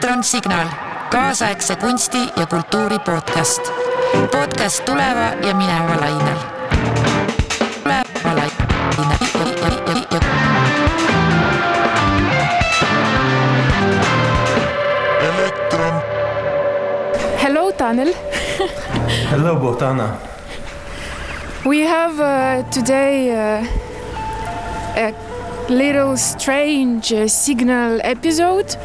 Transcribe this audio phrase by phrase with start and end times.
[0.00, 0.66] elektronsignaal,
[1.10, 3.72] kaasaegse kunsti ja kultuuri podcast.
[4.32, 6.38] podcast tuleva ja mineva lainel.
[17.42, 18.14] Hello, Tanel.
[19.30, 20.08] Hello, Botana.
[21.66, 23.66] We have uh, today uh,
[24.96, 25.14] a
[25.68, 28.78] little strange uh, signal episode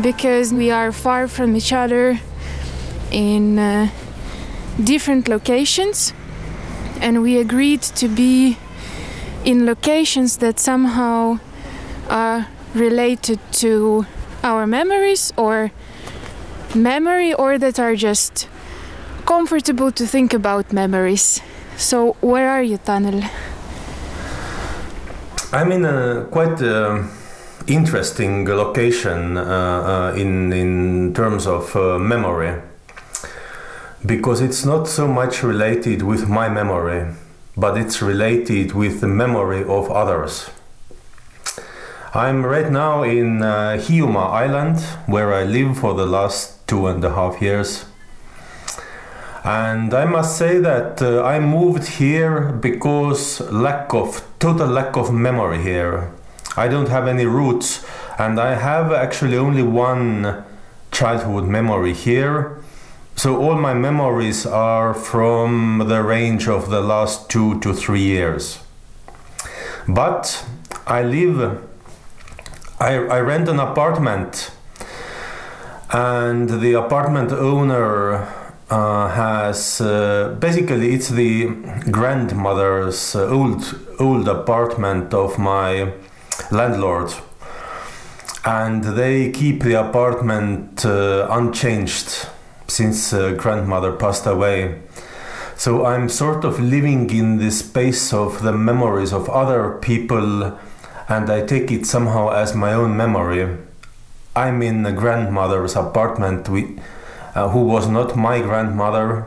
[0.00, 2.20] because we are far from each other
[3.10, 3.88] in uh,
[4.82, 6.12] different locations
[7.00, 8.56] and we agreed to be
[9.44, 11.38] in locations that somehow
[12.08, 14.06] are related to
[14.42, 15.70] our memories or
[16.74, 18.48] memory or that are just
[19.24, 21.40] comfortable to think about memories.
[21.76, 23.28] So, where are you, Tanel?
[25.52, 27.04] I'm in a quite uh,
[27.66, 32.54] interesting location uh, uh, in in terms of uh, memory
[34.04, 37.06] because it's not so much related with my memory,
[37.56, 40.50] but it's related with the memory of others.
[42.14, 47.04] I'm right now in uh, Hiiumaa Island, where I live for the last two and
[47.04, 47.84] a half years.
[49.44, 55.12] And I must say that uh, I moved here because lack of total lack of
[55.12, 56.10] memory here.
[56.56, 57.84] I don't have any roots,
[58.18, 60.44] and I have actually only one
[60.90, 62.62] childhood memory here.
[63.14, 68.58] So all my memories are from the range of the last two to three years.
[69.88, 70.44] But
[70.86, 71.62] I live,
[72.80, 74.50] I, I rent an apartment,
[75.90, 78.28] and the apartment owner
[78.68, 81.46] uh, has uh, basically it's the
[81.90, 85.92] grandmother's uh, old old apartment of my
[86.50, 87.12] landlord
[88.44, 92.28] and they keep the apartment uh, unchanged
[92.68, 94.80] since uh, grandmother passed away.
[95.56, 100.58] So i'm sort of living in the space of the memories of other people
[101.08, 103.56] and i take it somehow as my own memory.
[104.34, 106.78] I'm in a grandmother's apartment with
[107.34, 109.26] uh, who was not my grandmother,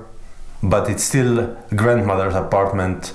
[0.61, 3.13] but it's still grandmother's apartment,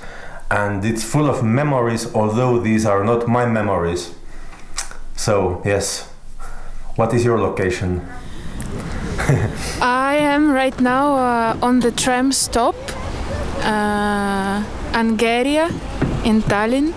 [0.54, 4.14] and it's full of memories, although these are not my memories.
[5.16, 6.08] So yes,
[6.94, 8.00] what is your location?
[9.80, 12.76] I am right now uh, on the tram stop,
[13.64, 14.62] uh,
[14.92, 15.66] Angeria
[16.24, 16.94] in Tallinn,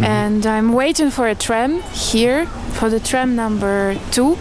[0.00, 2.46] and I'm waiting for a tram here
[2.78, 4.38] for the tram number two.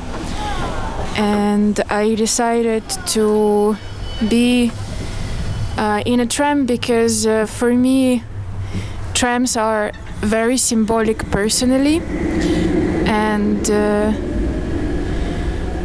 [1.16, 3.76] And I decided to
[4.30, 4.72] be
[5.78, 8.24] uh, in a tram because uh, for me,
[9.14, 12.02] trams are very symbolic personally.
[13.06, 14.12] And uh,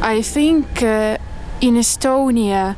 [0.00, 1.18] I think uh,
[1.60, 2.76] in Estonia,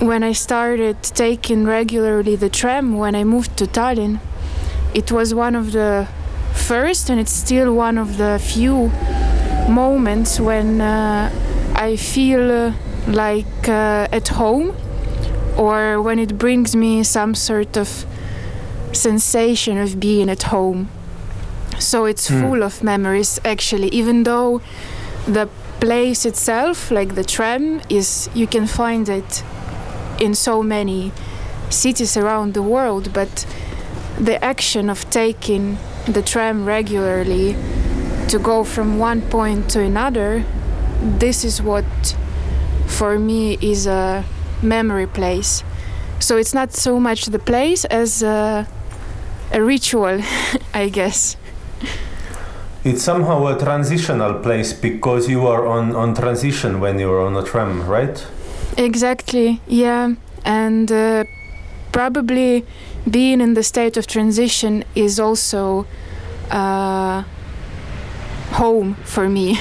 [0.00, 4.20] when I started taking regularly the tram when I moved to Tallinn,
[4.94, 6.06] it was one of the
[6.54, 8.90] first and it's still one of the few
[9.68, 11.30] moments when uh,
[11.74, 12.72] I feel uh,
[13.06, 14.74] like at home
[15.58, 18.06] or when it brings me some sort of
[18.92, 20.88] sensation of being at home.
[21.78, 22.40] So it's Hmm.
[22.40, 24.60] full of memories actually, even though
[25.26, 25.48] the
[25.80, 29.42] place itself, like the tram, is you can find it
[30.18, 31.12] in so many
[31.70, 33.44] cities around the world, but
[34.18, 37.54] the action of taking the tram regularly
[38.28, 40.44] to go from one point to another,
[41.18, 41.84] this is what
[42.86, 44.24] for me is a
[44.62, 45.62] memory place.
[46.20, 48.66] So it's not so much the place as a,
[49.52, 50.20] a ritual,
[50.74, 51.36] I guess.
[52.84, 57.42] It's somehow a transitional place because you are on, on transition when you're on a
[57.44, 58.26] tram, right?
[58.76, 60.14] Exactly, yeah.
[60.44, 61.24] And uh,
[61.92, 62.64] probably
[63.10, 65.86] being in the state of transition is also
[66.50, 67.24] uh,
[68.52, 69.58] home for me.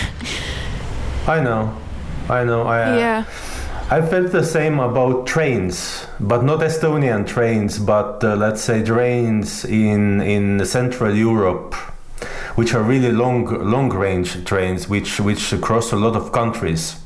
[1.27, 1.75] I know,
[2.29, 2.63] I know.
[2.63, 3.25] I, yeah,
[3.89, 9.63] I felt the same about trains, but not Estonian trains, but uh, let's say trains
[9.63, 11.73] in in Central Europe,
[12.55, 16.97] which are really long long range trains, which which cross a lot of countries.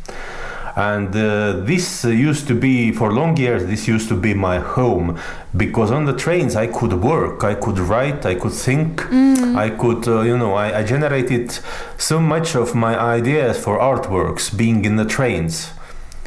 [0.75, 3.65] And uh, this used to be for long years.
[3.65, 5.19] This used to be my home
[5.55, 9.05] because on the trains I could work, I could write, I could think,
[9.55, 11.59] I could, uh, you know, I, I generated
[11.97, 15.73] so much of my ideas for artworks being in the trains.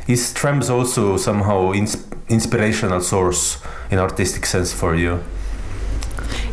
[0.06, 3.58] Is trams also somehow ins- inspirational source
[3.90, 5.20] in artistic sense for you?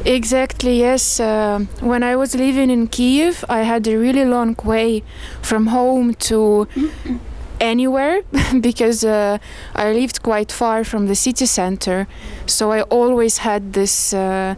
[0.05, 1.19] Exactly, yes.
[1.19, 5.03] Uh, when I was living in Kiev, I had a really long way
[5.41, 6.67] from home to
[7.59, 8.21] anywhere
[8.61, 9.37] because uh,
[9.75, 12.07] I lived quite far from the city center.
[12.47, 14.55] So I always had this uh,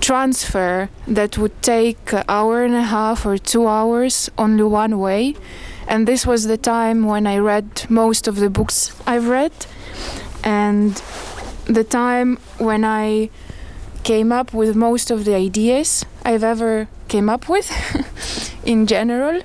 [0.00, 5.36] transfer that would take an hour and a half or two hours only one way.
[5.86, 9.52] And this was the time when I read most of the books I've read.
[10.42, 11.00] And
[11.66, 13.30] the time when I
[14.02, 17.70] came up with most of the ideas I've ever came up with
[18.64, 19.42] in general.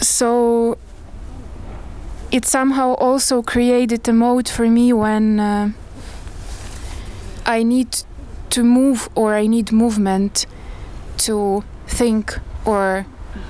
[0.00, 0.78] So
[2.30, 5.70] it somehow also created a mode for me when uh,
[7.46, 8.02] I need
[8.50, 10.46] to move or I need movement
[11.18, 13.06] to think or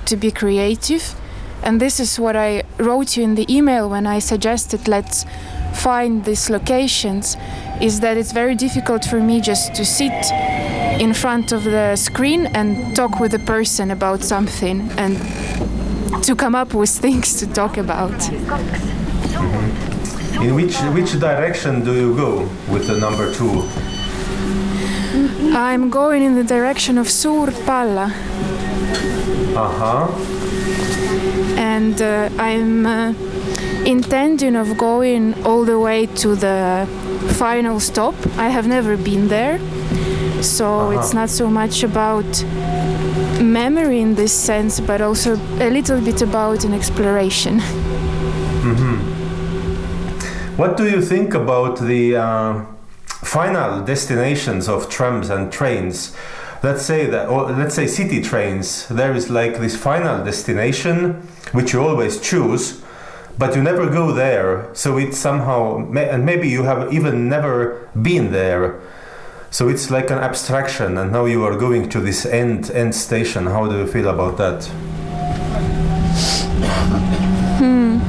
[0.07, 1.15] to be creative.
[1.65, 5.25] And this is what I wrote you in the email when I suggested let's
[5.73, 7.37] find these locations
[7.81, 10.13] is that it's very difficult for me just to sit
[11.01, 15.17] in front of the screen and talk with a person about something and
[16.23, 18.13] to come up with things to talk about.
[20.43, 23.63] In which which direction do you go with the number two?
[25.57, 28.13] I'm going in the direction of Suur Paala
[29.57, 30.64] Uh huh.
[31.65, 33.15] And uh, I'm uh,
[33.87, 36.87] intending of going all the way to the
[37.43, 38.15] final stop.
[38.37, 39.59] I have never been there,
[40.43, 42.31] so it's not so much about
[43.41, 47.55] memory in this sense, but also a little bit about an exploration.
[50.57, 52.65] What do you think about the uh,
[53.07, 56.15] final destinations of trams and trains?
[56.65, 58.89] Let's say that, or let's say city trains.
[58.89, 61.21] There is like this final destination,
[61.53, 62.81] which you always choose,
[63.37, 64.71] but you never go there.
[64.73, 68.81] So it's somehow, and maybe you have even never been there.
[69.51, 73.45] So it's like an abstraction, and now you are going to this end end station.
[73.45, 74.65] How do you feel about that?
[77.61, 78.01] Hmm.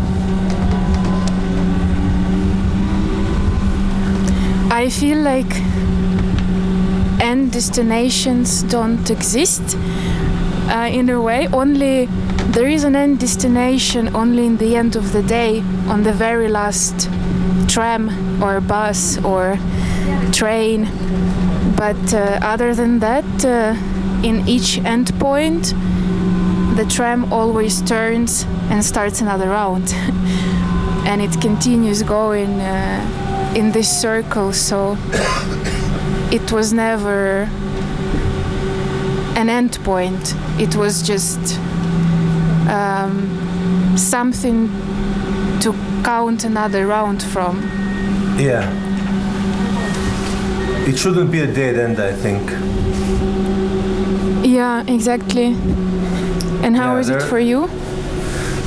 [4.71, 5.53] I feel like
[7.35, 9.65] end destinations don't exist
[10.69, 11.47] uh, in a way.
[11.61, 12.05] Only
[12.55, 15.59] there is an end destination only in the end of the day,
[15.93, 17.09] on the very last
[17.67, 18.03] tram
[18.41, 19.57] or bus or
[20.31, 20.79] train.
[21.75, 23.75] But uh, other than that, uh,
[24.29, 25.63] in each end point,
[26.79, 29.87] the tram always turns and starts another round.
[31.09, 34.95] and it continues going uh, in this circle, so
[36.35, 37.47] it was never
[39.39, 40.35] an end point.
[40.59, 41.39] It was just
[42.67, 43.17] um,
[43.95, 44.67] something
[45.61, 45.71] to
[46.03, 47.61] count another round from.
[48.37, 48.69] Yeah.
[50.85, 52.43] It shouldn't be a dead end, I think.
[54.45, 55.55] Yeah, exactly.
[56.65, 57.69] And how Yeah, is it for you?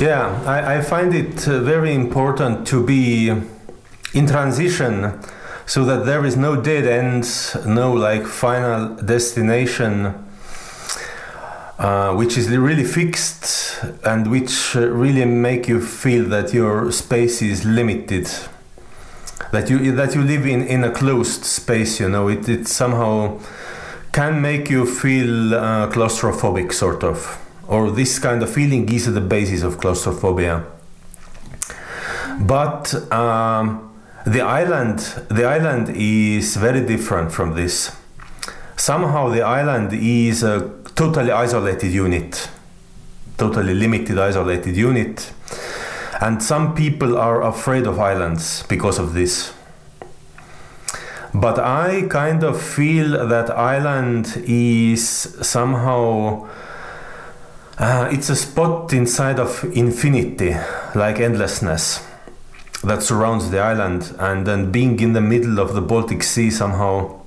[0.00, 3.28] Yeah, I, I find it uh, very important to be
[4.14, 5.12] in transition
[5.68, 10.14] so that there is no dead ends, no like final destination,
[11.78, 17.42] uh, which is really fixed and which uh, really make you feel that your space
[17.42, 18.26] is limited.
[19.52, 23.38] That you that you live in, in a closed space, you know, it, it somehow
[24.12, 27.38] can make you feel uh, claustrophobic, sort of
[27.68, 30.64] or this kind of feeling is the basis of claustrophobia.
[32.40, 33.87] But um,
[34.28, 37.96] the island, the island is very different from this.
[38.76, 42.48] Somehow the island is a totally isolated unit,
[43.38, 45.32] totally limited isolated unit,
[46.20, 49.54] and some people are afraid of islands because of this.
[51.32, 55.08] But I kind of feel that island is
[55.42, 56.48] somehow
[57.78, 60.56] uh, it's a spot inside of infinity,
[60.94, 62.07] like endlessness,
[62.84, 67.18] that surrounds the island, and then being in the middle of the Baltic Sea somehow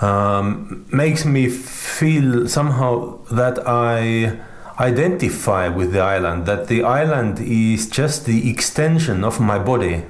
[0.00, 4.38] um, makes me feel somehow that I
[4.78, 10.04] identify with the island, that the island is just the extension of my body.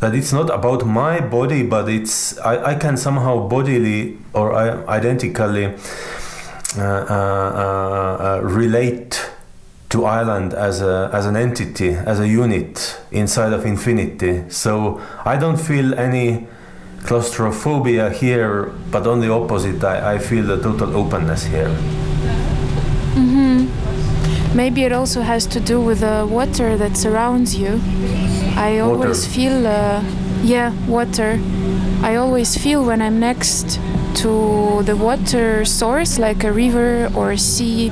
[0.00, 4.84] That it's not about my body, but it's I, I can somehow bodily or I,
[4.86, 5.74] identically
[6.76, 7.06] uh, uh,
[8.20, 9.30] uh, relate
[9.94, 12.74] to Ireland as a as an entity, as a unit
[13.12, 14.34] inside of infinity.
[14.48, 16.46] So I don't feel any
[17.06, 21.70] claustrophobia here, but on the opposite, I, I feel the total openness here.
[23.20, 23.68] Mhm.
[24.54, 27.80] Maybe it also has to do with the water that surrounds you.
[28.56, 29.34] I always Water.
[29.36, 30.00] feel, uh,
[30.42, 31.38] yeah, water.
[32.02, 33.78] I always feel when I'm next
[34.22, 37.90] to the water source, like a river or a sea,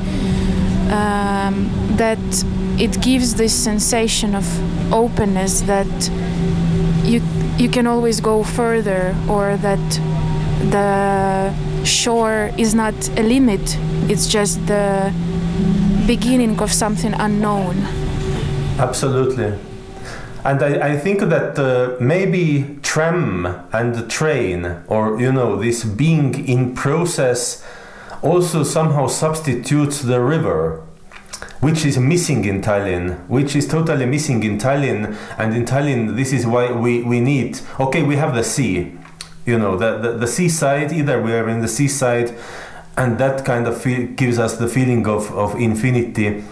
[0.93, 2.19] um, that
[2.79, 4.47] it gives this sensation of
[4.93, 6.11] openness that
[7.05, 7.21] you
[7.59, 10.01] you can always go further, or that
[10.71, 15.13] the shore is not a limit; it's just the
[16.07, 17.77] beginning of something unknown.
[18.79, 19.53] Absolutely.
[20.45, 26.49] And I, I think that uh, maybe tram and train, or you know, this being
[26.49, 27.63] in process,
[28.23, 30.85] also somehow substitutes the river,
[31.61, 35.17] which is missing in Tallinn, which is totally missing in Tallinn.
[35.39, 38.97] And in Tallinn, this is why we, we need, okay, we have the sea,
[39.45, 42.35] you know, the, the, the seaside, either we are in the seaside,
[42.97, 46.45] and that kind of feel, gives us the feeling of, of infinity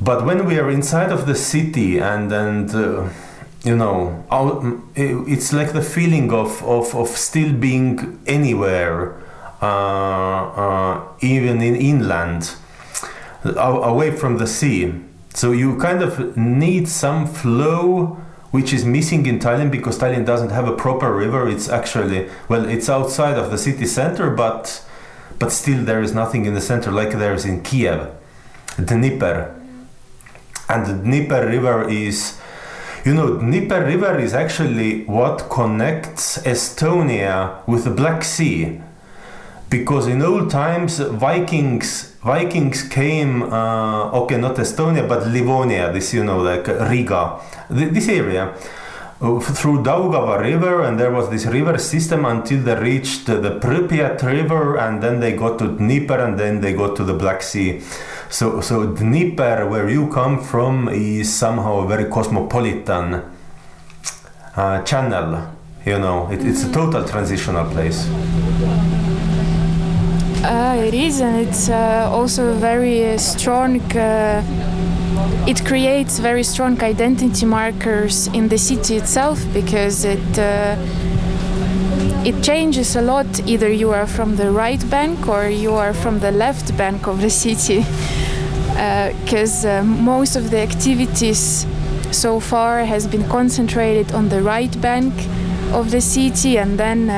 [0.00, 3.08] but when we are inside of the city and and uh,
[3.64, 4.24] you know
[4.96, 9.14] it's like the feeling of, of, of still being anywhere
[9.62, 12.54] Uh, uh, even in inland
[13.44, 14.90] away from the sea.
[15.34, 18.18] So you kind of need some flow
[18.52, 21.46] which is missing in Tallinn because Tallinn doesn't have a proper river.
[21.46, 24.82] It's actually well it's outside of the city center but
[25.38, 28.10] but still there is nothing in the center like there is in Kiev
[28.82, 29.54] Dnieper.
[30.70, 32.38] And the Dnieper River is
[33.04, 38.80] you know Dnieper River is actually what connects Estonia with the Black Sea
[39.70, 46.24] because in old times Vikings Vikings came uh, okay not Estonia but Livonia this you
[46.24, 48.54] know like Riga this area
[49.22, 54.22] uh, through Daugava River, and there was this river system until they reached the Pripyat
[54.22, 57.82] River, and then they got to Dnieper, and then they got to the Black Sea.
[58.30, 63.22] So, so Dnieper, where you come from, is somehow a very cosmopolitan
[64.56, 65.54] uh, channel.
[65.84, 68.08] You know, it, it's a total transitional place.
[70.42, 73.78] Uh, it is, and it's uh, also very uh, strong.
[73.92, 74.42] Uh,
[75.46, 80.76] it creates very strong identity markers in the city itself because it uh,
[82.24, 83.26] it changes a lot.
[83.46, 87.20] Either you are from the right bank or you are from the left bank of
[87.20, 87.84] the city,
[89.22, 91.66] because uh, most of the activities
[92.12, 95.12] so far has been concentrated on the right bank
[95.74, 97.10] of the city, and then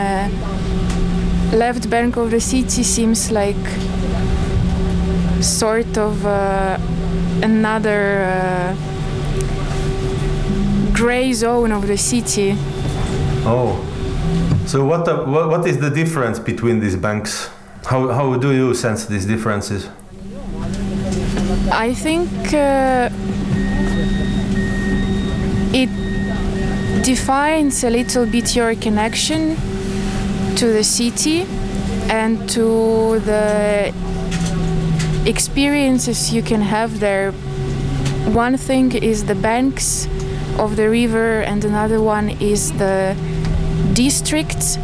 [1.52, 3.56] left bank of the city seems like
[5.40, 6.78] sort of uh,
[7.42, 8.74] another uh,
[10.92, 12.54] gray zone of the city.
[13.44, 13.76] Oh,
[14.66, 17.50] so what, the, what what is the difference between these banks?
[17.84, 19.88] How how do you sense these differences?
[21.70, 23.10] I think uh,
[25.72, 25.90] it
[27.04, 29.56] defines a little bit your connection
[30.56, 31.46] to the city
[32.08, 33.92] and to the
[35.26, 37.32] experiences you can have there.
[38.32, 40.06] One thing is the banks
[40.58, 43.16] of the river, and another one is the
[43.94, 44.76] districts,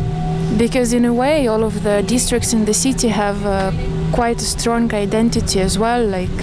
[0.57, 3.73] because in a way, all of the districts in the city have uh,
[4.13, 6.05] quite a strong identity as well.
[6.05, 6.39] Like,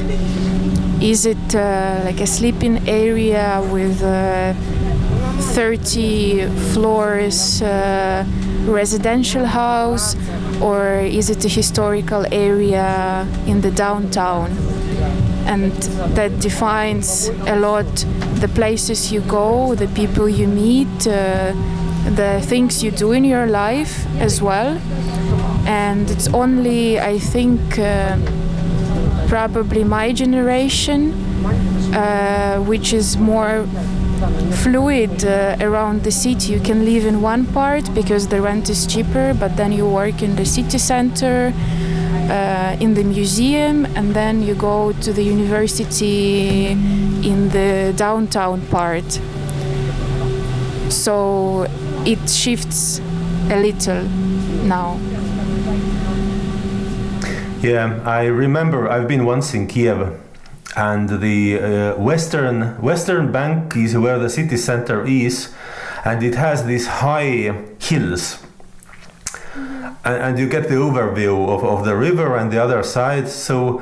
[1.01, 4.53] is it uh, like a sleeping area with uh,
[5.53, 7.61] 30 floors?
[8.65, 10.15] Residential house
[10.61, 14.51] or is it a historical area in the downtown?
[15.45, 15.71] And
[16.15, 17.85] that defines a lot
[18.39, 21.53] the places you go, the people you meet, uh,
[22.15, 24.77] the things you do in your life as well.
[25.67, 28.17] And it's only, I think, uh,
[29.27, 31.13] probably my generation,
[31.93, 33.67] uh, which is more
[34.63, 36.53] fluid uh, around the city.
[36.53, 40.21] You can live in one part because the rent is cheaper, but then you work
[40.21, 41.53] in the city center,
[42.29, 49.19] uh, in the museum, and then you go to the university in the downtown part.
[50.89, 51.67] So
[52.05, 52.99] it shifts
[53.49, 54.03] a little
[54.65, 54.99] now.
[57.61, 60.24] Yeah, I remember I've been once in Kiev
[60.75, 65.53] and the uh, western western bank is where the city center is
[66.03, 68.39] and it has these high hills.
[70.03, 73.27] And, and, you get the overview of, of the river and the other side.
[73.27, 73.81] So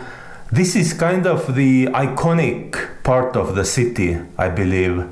[0.52, 5.06] this is kind of the iconic part of the city i believe.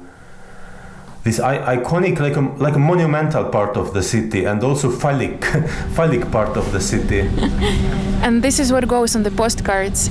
[1.24, 5.44] This I- iconic like a, like a monumental part of the city and also phallic
[5.96, 7.30] phallic part of the city.
[8.24, 10.10] And this is what goes on the postcards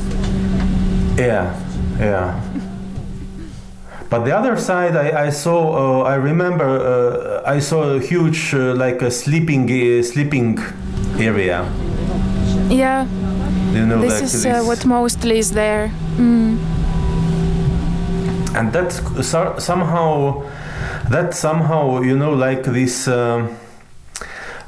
[1.20, 1.44] yeah,
[1.98, 2.40] yeah.
[4.10, 5.58] but the other side, I, I saw.
[6.02, 6.64] Uh, I remember.
[6.66, 10.58] Uh, I saw a huge, uh, like a sleeping, uh, sleeping
[11.18, 11.64] area.
[12.68, 13.06] Yeah,
[13.72, 15.90] You know, this like is uh, this- what mostly is there.
[16.18, 16.58] Mm.
[18.54, 20.42] and that so- somehow
[21.10, 23.48] that somehow you know like this um,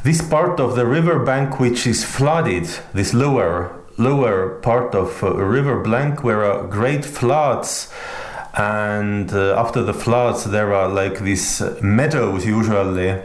[0.05, 5.35] this part of the river bank which is flooded this lower lower part of uh,
[5.35, 7.93] river bank where are great floods.
[8.55, 13.19] And uh, after the floods there are like these meadows usually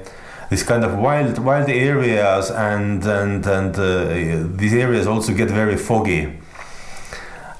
[0.50, 5.78] this kind of wild wild areas and and and uh, these areas also get very
[5.78, 6.40] foggy.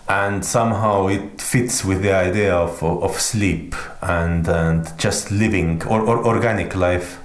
[0.10, 6.00] And somehow it fits with the idea of, of sleep and, and just living or,
[6.00, 7.20] or organic life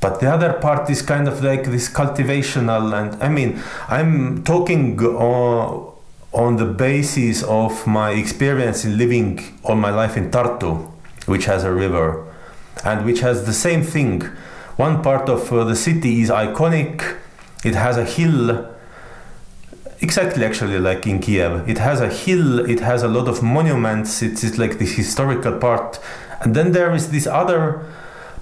[0.00, 4.98] but the other part is kind of like this cultivational and i mean i'm talking
[5.00, 5.92] on,
[6.32, 10.90] on the basis of my experience in living all my life in tartu
[11.26, 12.26] which has a river
[12.84, 14.22] and which has the same thing.
[14.76, 17.18] One part of uh, the city is iconic.
[17.64, 18.66] It has a hill
[20.00, 21.68] exactly actually like in kiev.
[21.68, 24.22] It has a hill it has a lot of monuments.
[24.22, 26.00] It's, it's like this historical part.
[26.40, 27.84] And then there is this other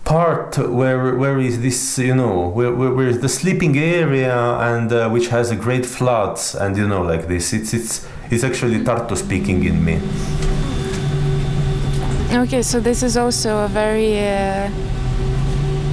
[0.09, 4.37] part where where is this you know where, where, where is the sleeping area
[4.71, 8.43] and uh, which has a great floods and you know like this it's it's it's
[8.43, 10.01] actually tartu speaking in me
[12.31, 14.71] Okay, so this is also a very uh,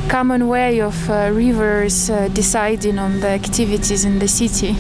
[0.10, 4.76] common way of uh, rivers uh, deciding on the activities in the city.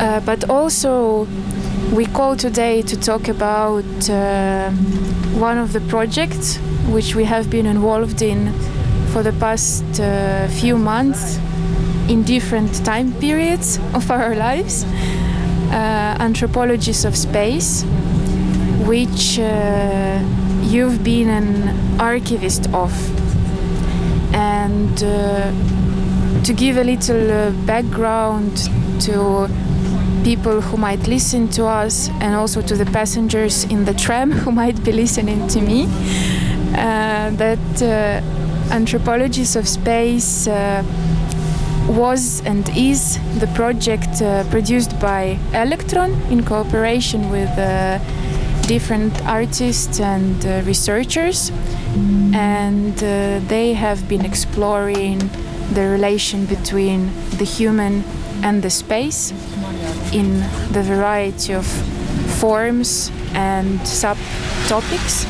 [0.00, 1.26] Uh, but also,
[1.92, 4.70] we call today to talk about uh,
[5.38, 6.56] one of the projects
[6.90, 8.52] which we have been involved in
[9.12, 11.38] for the past uh, few months
[12.08, 14.84] in different time periods of our lives
[15.70, 17.84] uh, Anthropologies of Space,
[18.86, 20.20] which uh,
[20.62, 22.92] you've been an archivist of.
[24.34, 25.52] And uh,
[26.44, 28.56] to give a little uh, background
[29.02, 29.48] to
[30.24, 34.50] people who might listen to us and also to the passengers in the tram who
[34.50, 35.84] might be listening to me,
[36.74, 40.82] uh, that uh, Anthropologies of Space uh,
[41.88, 47.98] was and is the project uh, produced by Elektron in cooperation with uh,
[48.66, 51.50] different artists and uh, researchers.
[52.34, 52.94] And
[53.48, 55.18] they have been exploring
[55.72, 58.04] the relation between the human
[58.42, 59.32] and the space
[60.12, 60.40] in
[60.72, 61.66] the variety of
[62.40, 65.26] forms and subtopics.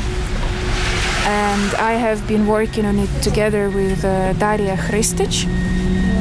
[1.26, 5.46] And I have been working on it together with uh, Daria Hristic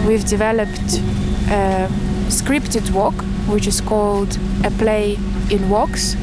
[0.08, 1.02] we've developed
[1.50, 1.90] a
[2.30, 3.14] scripted walk
[3.52, 5.18] which is called a play
[5.52, 6.16] in walks.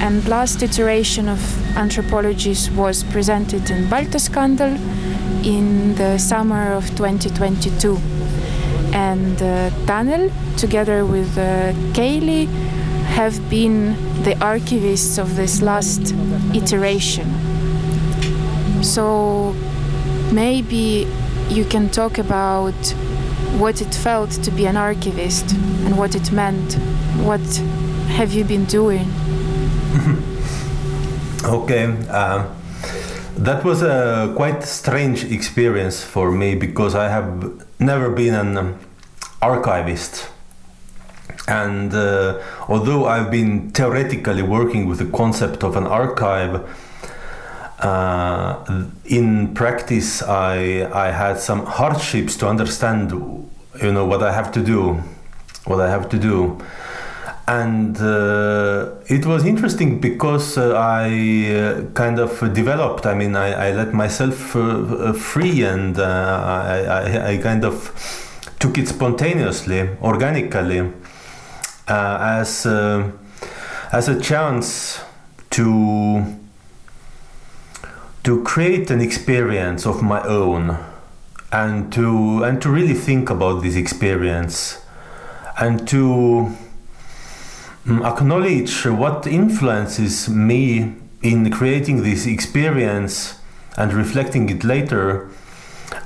[0.00, 1.40] And last iteration of
[1.76, 4.78] anthropologies was presented in Baltoscandal
[5.44, 8.13] in the summer of 2022
[8.94, 12.46] and uh, Tanel together with uh, Kelli
[13.18, 16.14] have been the archivists of this last
[16.54, 17.28] iteration
[18.82, 19.54] so
[20.32, 21.06] maybe
[21.48, 22.74] you can talk about
[23.58, 25.52] what it felt to be an archivist
[25.84, 26.74] and what it meant.
[27.22, 27.40] What
[28.18, 29.06] have you been doing?
[31.44, 32.56] Okay, um,
[33.36, 38.78] that was a quite strange experience for me because I have never been an
[39.50, 40.28] archivist.
[41.46, 46.54] And uh, although I've been theoretically working with the concept of an archive,
[47.80, 53.10] uh, in practice, I I had some hardships to understand,
[53.82, 55.02] you know, what I have to do,
[55.66, 56.58] what I have to do,
[57.46, 61.10] and uh, it was interesting because uh, I
[61.52, 63.04] uh, kind of developed.
[63.04, 67.92] I mean, I, I let myself uh, free, and I, I I kind of
[68.64, 70.80] took it spontaneously, organically,
[71.86, 73.10] uh, as uh,
[73.92, 75.02] as a chance
[75.50, 76.24] to
[78.22, 80.78] to create an experience of my own
[81.52, 84.80] and to and to really think about this experience
[85.58, 86.56] and to
[87.84, 93.38] mm, acknowledge what influences me in creating this experience
[93.76, 95.28] and reflecting it later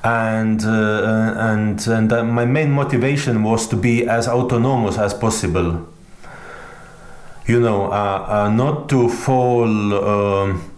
[0.05, 5.89] and uh, and and uh, my main motivation was to be as autonomous as possible
[7.47, 10.71] you know uh, uh, not to fall um,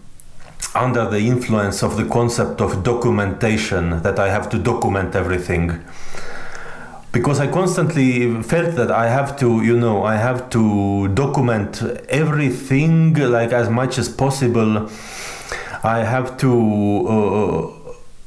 [0.75, 5.85] under the influence of the concept of documentation that I have to document everything
[7.13, 13.15] because I constantly felt that I have to, you know, I have to document everything
[13.15, 14.89] like as much as possible.
[15.83, 17.80] I have to, uh,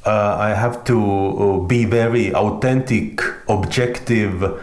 [0.06, 4.62] uh, I have to uh, be very authentic, objective,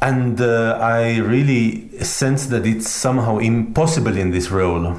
[0.00, 4.96] and uh, I really sense that it's somehow impossible in this role.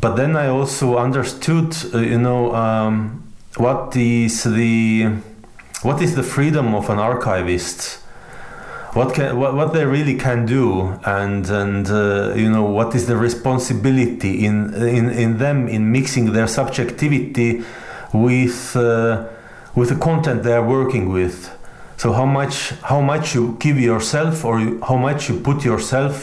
[0.00, 3.24] But then I also understood, uh, you know, um,
[3.56, 5.08] what is the
[5.82, 8.00] what is the freedom of an archivist
[8.98, 13.06] what can what, what they really can do and and uh, you know what is
[13.06, 17.62] the responsibility in in in them in mixing their subjectivity
[18.12, 19.24] with uh,
[19.76, 21.36] with the content they are working with.
[21.96, 22.56] So how much
[22.92, 26.14] how much you give yourself or you, how much you put yourself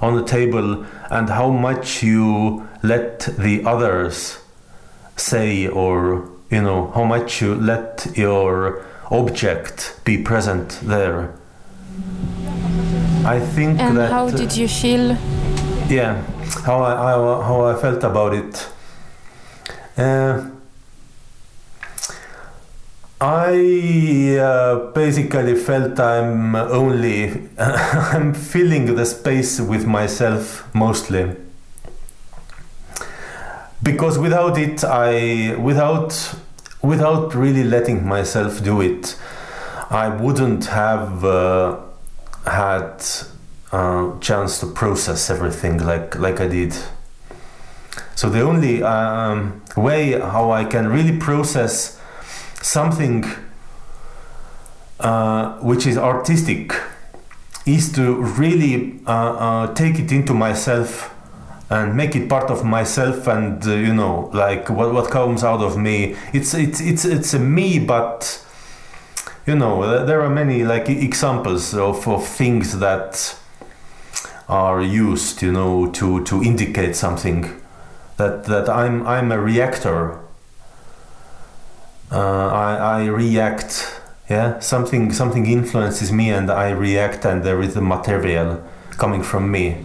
[0.00, 4.38] on the table and how much you let the others
[5.16, 11.34] say or you know how much you let your object be present there
[13.26, 15.16] i think And that how did you feel?
[15.88, 16.22] yeah
[16.64, 18.68] how i how, how i felt about it
[19.98, 20.50] uh,
[23.18, 31.34] I uh, basically felt I'm only I'm filling the space with myself mostly
[33.82, 36.34] because without it I without
[36.82, 39.16] without really letting myself do it
[39.88, 41.78] I wouldn't have uh,
[42.46, 43.04] had
[43.72, 46.74] a chance to process everything like like I did.
[48.14, 52.00] So the only um, way how I can really process
[52.62, 53.24] something
[55.00, 56.72] uh, which is artistic
[57.66, 61.12] is to really uh, uh, take it into myself
[61.68, 65.60] and make it part of myself and uh, you know like what, what comes out
[65.60, 66.16] of me.
[66.32, 68.42] It's it's it's it's a me but
[69.46, 73.36] you know there are many like examples of, of things that
[74.48, 77.60] are used you know to to indicate something.
[78.16, 80.18] That that I'm I'm a reactor.
[82.10, 83.96] Uh, I, I react
[84.28, 84.58] yeah?
[84.58, 89.84] Something something influences me and I react and there is a material coming from me.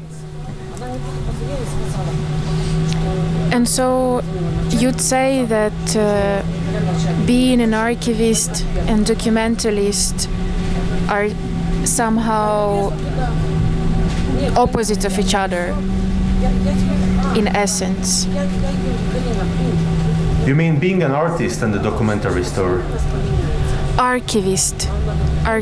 [3.54, 4.24] And so
[4.70, 6.42] you'd say that uh,
[7.26, 10.28] being an archivist and documentalist
[11.10, 11.30] are
[11.86, 12.92] somehow
[14.58, 15.76] opposite of each other
[17.36, 18.26] in essence.
[20.48, 22.82] you mean being an artist and a documentarist or
[24.00, 24.88] Archivist,
[25.46, 25.62] ar-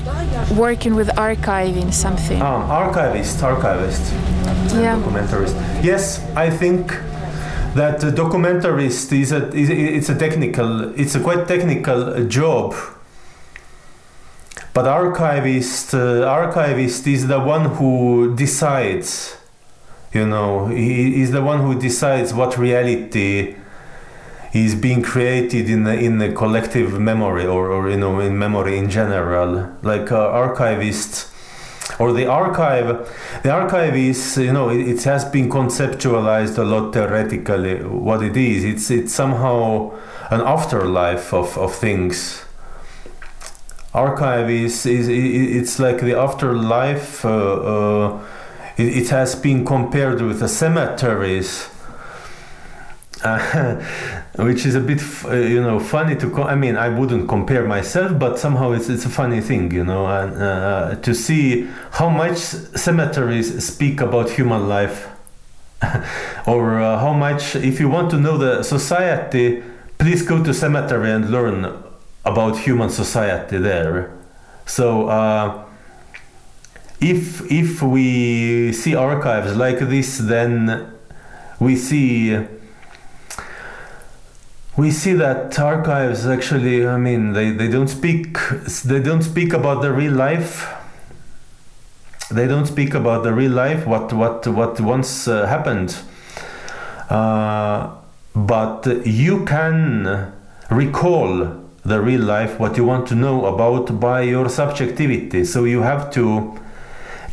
[0.56, 2.42] working with archiving something.
[2.42, 4.02] um, archivist archivist
[4.76, 4.96] Yeah.
[4.96, 6.94] documentarist yes I think
[7.76, 12.76] that a documentarist is a is, it's a technical it's a quite technical job.
[14.74, 19.38] But archivist uh, archivist is the one who decides
[20.14, 23.56] you know he is the one who decides what reality
[24.54, 28.78] is being created in the in the collective memory or, or you know in memory
[28.78, 29.72] in general.
[29.84, 31.28] Like uh, archivist
[31.98, 33.10] or the archive
[33.44, 37.84] the archive is you know it, it has been conceptualized a lot theoretically.
[37.84, 39.92] What it is it's it's somehow
[40.30, 42.46] an afterlife of, of things.
[43.94, 48.26] Archive is, is it's like the afterlife uh, uh,
[48.78, 51.70] it, it has been compared with the cemeteries
[53.24, 53.76] uh,
[54.38, 57.66] which is a bit uh, you know funny to co- I mean I wouldn't compare
[57.66, 62.10] myself but somehow it's it's a funny thing you know and uh, to see how
[62.10, 65.08] much cemeteries speak about human life.
[66.48, 69.64] Or uh, how much if you want to know the society
[69.98, 71.72] please go to cemetery and learn
[72.26, 74.12] about human society there.
[74.66, 75.66] So uh,
[77.00, 80.92] if if we see archives like this then
[81.60, 82.36] we see
[84.80, 88.38] we see that archives actually i mean they, they don't speak
[88.86, 90.74] they don't speak about the real life.
[92.32, 95.98] They don't speak about the real life what what what once uh, happened.
[97.10, 97.96] Uh,
[98.36, 100.32] but you can
[100.70, 101.30] recall
[101.84, 105.44] the real life what you want to know about by your subjectivity.
[105.44, 106.60] So you have to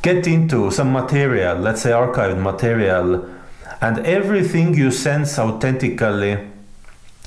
[0.02, 3.28] get into some material let's say archived material
[3.80, 6.38] and everything you sense authentically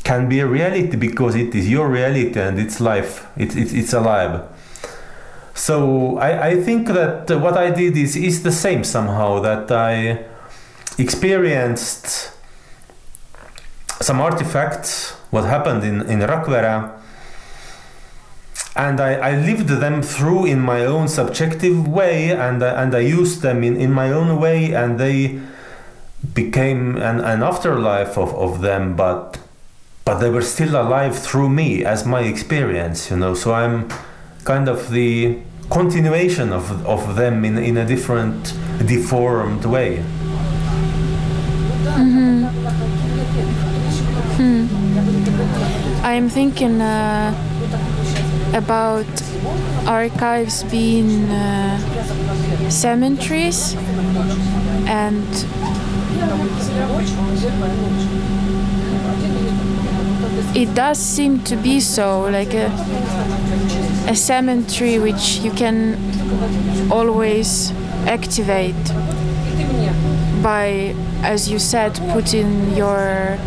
[0.09, 3.27] can be a reality because it is your reality and it's life.
[3.37, 4.41] It, it, it's alive.
[5.53, 10.23] So I, I think that what i did is, is the same somehow that i
[10.97, 12.31] experienced
[14.07, 16.75] some artifacts what happened in, in rakvere
[18.75, 23.03] and I, I lived them through in my own subjective way and I- and I
[23.19, 25.39] used them in, in my own way and they
[26.33, 29.37] became an, an afterlife of, of them but
[30.09, 33.87] but they were still alive through me as my experience you know so I'm
[34.43, 35.37] kind of the
[35.69, 38.41] continuation of, of them in, in a different
[38.87, 40.03] deformed way
[41.99, 42.43] Hmm.
[44.37, 44.65] Hmm.
[46.03, 47.33] I'm thinking uh,
[48.53, 49.11] about
[49.85, 53.75] archives being uh, cemeteries
[54.87, 55.27] and
[60.55, 62.67] it does seem to be so like a,
[64.07, 65.95] a cemetery which you can
[66.91, 67.71] always
[68.07, 68.75] activate
[70.41, 73.37] by as you said putting your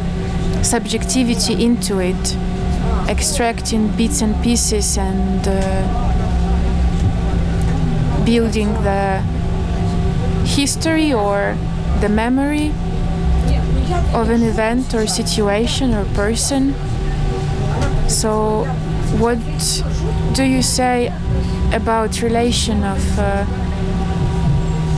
[0.62, 2.36] subjectivity into it
[3.08, 6.12] extracting bits and pieces and uh,
[8.24, 9.20] building the
[10.44, 11.56] history or
[12.00, 12.72] the memory
[14.14, 16.74] of an event or situation or person.
[18.12, 18.64] So,
[19.18, 19.38] what
[20.35, 21.12] do you say
[21.72, 23.44] about relation of uh,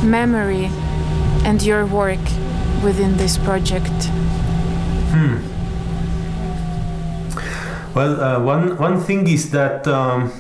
[0.04, 0.68] memory
[1.44, 2.24] and your work
[2.82, 4.10] within this project?
[7.94, 10.32] Well, uh, one one thing is that um,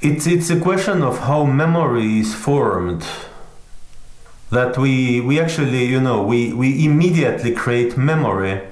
[0.00, 3.06] it's it's a question of how memory is formed.
[4.50, 8.62] That we we actually you know we we immediately create memory,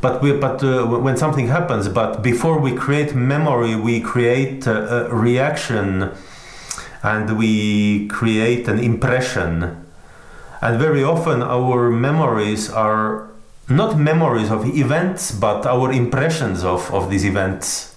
[0.00, 5.06] but we but uh, when something happens, but before we create memory, we create a,
[5.06, 6.10] a reaction,
[7.02, 9.84] and we create an impression,
[10.60, 13.30] and very often our memories are
[13.68, 17.96] not memories of events, but our impressions of, of these events.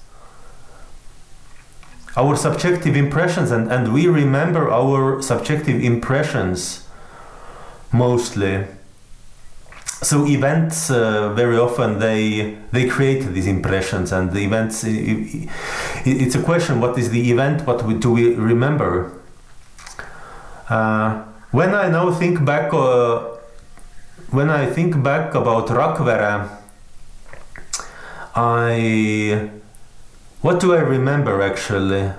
[2.15, 6.88] Our subjective impressions, and, and we remember our subjective impressions
[7.91, 8.65] mostly.
[10.01, 14.83] So events uh, very often they they create these impressions, and the events.
[14.83, 15.49] i- i-
[16.05, 17.65] i- It's a question: what is the event?
[17.65, 19.12] What we, do we remember?
[20.69, 23.21] Uh, when I now think back uh,
[24.29, 26.47] when I think back about Rakvere,
[28.36, 29.49] I
[30.41, 32.12] what do I remember actually?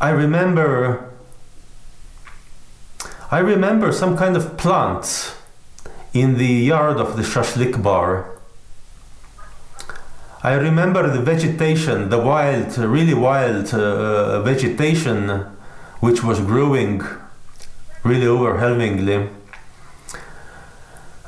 [0.00, 1.04] I remember
[3.30, 5.34] I remember some kind of plants
[6.12, 8.26] in the yard of the shashlik bar.
[10.42, 15.28] I remember the vegetation, the wild, really wild uh, vegetation
[16.00, 17.02] which was growing
[18.02, 19.28] really overwhelmingly.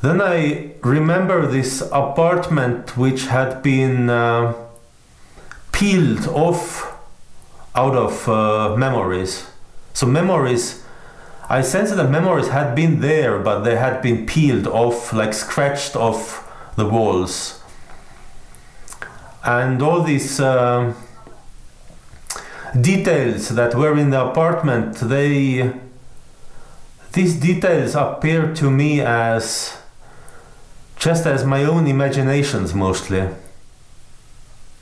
[0.00, 4.54] Then I remember this apartment which had been uh,
[5.70, 6.96] peeled off
[7.74, 9.46] out of uh, memories.
[9.92, 10.81] So, memories,
[11.52, 15.94] I sense that memories had been there, but they had been peeled off, like scratched
[15.94, 17.60] off the walls.
[19.44, 20.94] And all these uh,
[22.80, 25.70] details that were in the apartment, they
[27.12, 29.76] these details appear to me as
[30.96, 33.28] just as my own imaginations mostly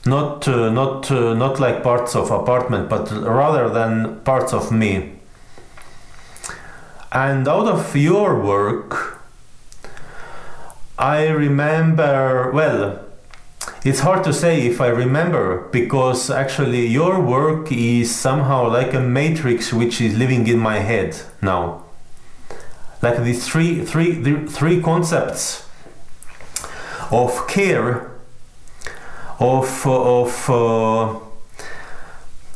[0.05, 5.11] not uh, not uh, not like parts of apartment but rather than parts of me
[7.11, 9.21] and out of your work
[10.97, 12.99] i remember well
[13.83, 18.99] it's hard to say if i remember because actually your work is somehow like a
[18.99, 21.83] matrix which is living in my head now.
[23.01, 25.67] Like these three three the three concepts
[27.11, 28.11] of care
[29.39, 31.19] of of uh,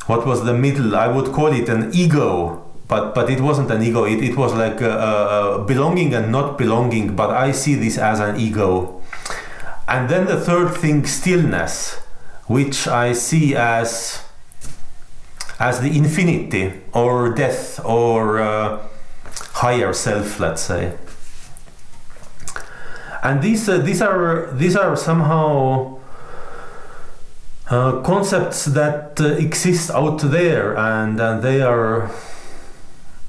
[0.06, 0.94] what was the middle?
[0.94, 4.04] I would call it an ego but but it wasn't an ego.
[4.04, 8.36] It, it was like uh, belonging and not belonging but i see this as an
[8.36, 9.02] ego.
[9.88, 11.96] And then the third thing stillness
[12.46, 14.22] which i see as
[15.58, 18.82] as the infinity or death or uh,
[19.54, 20.96] higher self let's say.
[23.22, 25.98] And these uh, these are these are somehow
[27.68, 32.10] uh, concepts that uh, exist out there and, and they are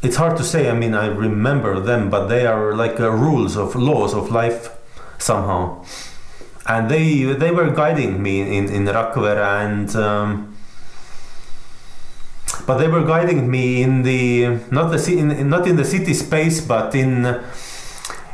[0.02, 3.58] it's hard to say i mean i remember them but they are like uh, rules
[3.58, 4.70] of laws of life
[5.18, 5.84] somehow
[6.68, 10.56] and they they were guiding me in in Rakvere and um,
[12.66, 16.60] but they were guiding me in the not the in, not in the city space
[16.60, 17.42] but in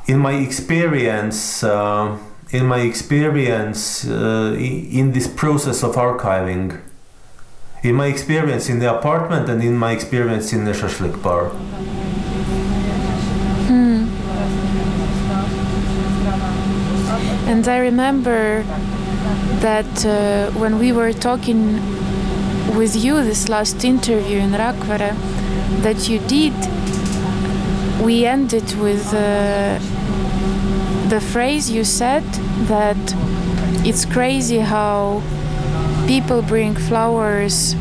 [0.07, 2.17] in my experience uh,
[2.49, 6.79] in my experience uh, in this process of archiving.
[7.83, 11.49] In my experience in the apartment and in my experience in the shashlik bar.
[13.67, 14.07] Hmm.
[17.49, 18.63] And I remember
[19.59, 21.75] that uh, when we were talking
[22.77, 25.13] with you this last interview in Rakvere,
[25.81, 26.53] that you did,
[28.01, 29.77] we ended with uh,
[31.09, 32.23] the phrase you said
[32.67, 32.97] that
[33.85, 35.21] it's crazy how
[36.07, 37.75] people bring flowers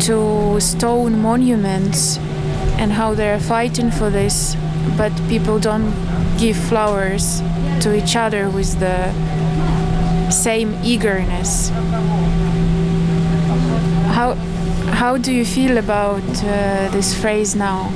[0.00, 2.18] to stone monuments
[2.78, 4.56] and how they're fighting for this,
[4.96, 5.92] but people don't
[6.38, 7.40] give flowers
[7.80, 9.10] to each other with the
[10.30, 11.70] same eagerness.
[14.14, 14.34] How
[14.92, 17.90] how do you feel about uh, this phrase now?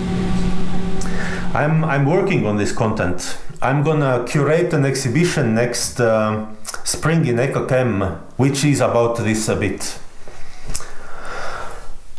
[1.52, 3.36] I'm I'm working on this content.
[3.60, 6.46] I'm gonna curate an exhibition next uh,
[6.84, 9.98] spring in EcoChem, which is about this a bit.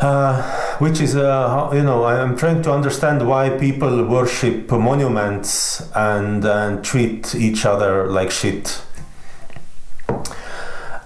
[0.01, 0.41] Uh,
[0.79, 6.83] which is, uh, you know, I'm trying to understand why people worship monuments and, and
[6.83, 8.81] treat each other like shit.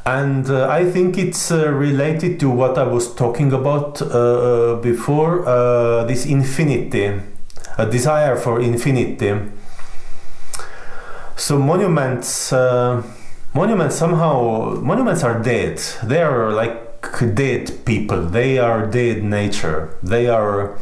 [0.05, 5.45] And uh, I think it's uh, related to what I was talking about uh, before
[5.45, 7.19] uh, this infinity,
[7.77, 9.33] a desire for infinity.
[11.35, 13.03] So monuments, uh,
[13.53, 15.79] monuments somehow, monuments are dead.
[16.03, 16.81] They are like
[17.35, 18.25] dead people.
[18.25, 19.97] They are dead nature.
[20.01, 20.77] They are,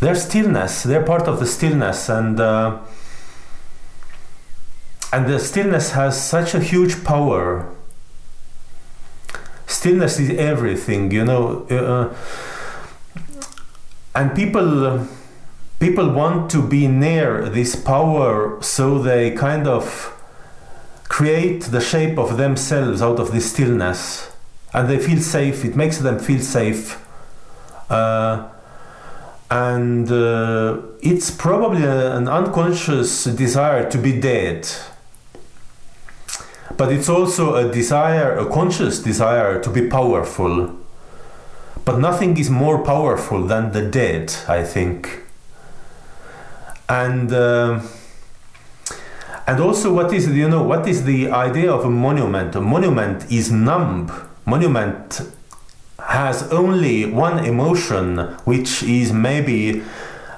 [0.00, 0.84] they're stillness.
[0.84, 2.78] They're part of the stillness, and uh,
[5.12, 7.66] and the stillness has such a huge power.
[9.66, 12.14] Stillness is everything, you know, uh,
[14.14, 15.06] and people
[15.80, 20.10] people want to be near this power so they kind of
[21.08, 24.30] create the shape of themselves out of this stillness.
[24.72, 25.64] And they feel safe.
[25.64, 27.00] It makes them feel safe.
[27.88, 28.48] Uh,
[29.50, 34.66] and uh, it's probably a- an unconscious desire to be dead.
[36.76, 40.74] But it's also a desire a conscious desire to be powerful.
[41.84, 45.23] But nothing is more powerful than the dead i think
[46.88, 47.80] and uh,
[49.46, 52.54] and also what is you know what is the idea of a monument?
[52.54, 54.10] A monument is numb.
[54.46, 55.20] Monument
[55.98, 59.82] has only one emotion which is maybe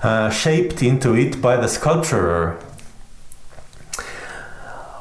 [0.02, 2.56] uh, shaped into it by the sculptor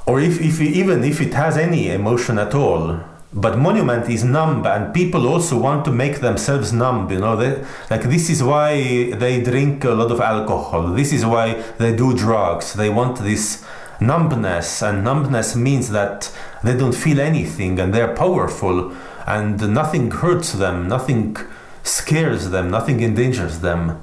[0.06, 3.00] or if, if even if it has any emotion at all
[3.36, 7.62] but monument is numb and people also want to make themselves numb you know they,
[7.90, 10.94] like this is why they drink a lot of alcohol.
[10.94, 12.74] This is why they do drugs.
[12.74, 13.66] They want this
[14.00, 16.32] numbness and numbness means that
[16.64, 18.94] they don't feel anything and they're powerful
[19.26, 21.38] and nothing hurts them nothing
[21.84, 24.02] scares them nothing endangers them.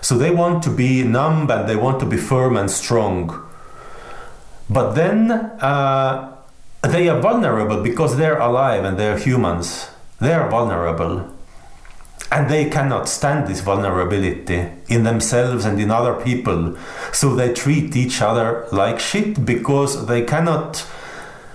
[0.00, 3.44] So they want to be numb and they want to be firm and strong.
[4.70, 6.37] But then uh,
[6.82, 9.90] they are vulnerable because they're alive and they're humans.
[10.20, 11.34] They are vulnerable.
[12.30, 16.76] And they cannot stand this vulnerability in themselves and in other people.
[17.12, 20.86] So they treat each other like shit because they cannot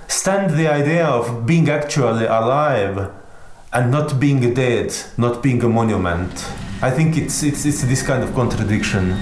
[0.08, 3.12] stand the idea of being actually alive
[3.72, 6.32] and not being dead, not being a monument.
[6.82, 9.14] I think it's, it's, it's this kind of contradiction.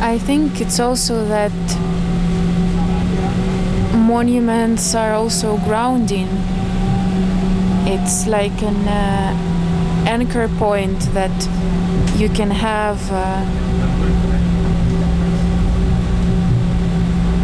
[0.00, 1.52] I think it's also that
[4.12, 6.28] monuments are also grounding.
[7.86, 9.32] It's like an uh,
[10.06, 11.36] anchor point that
[12.20, 13.42] you can have uh,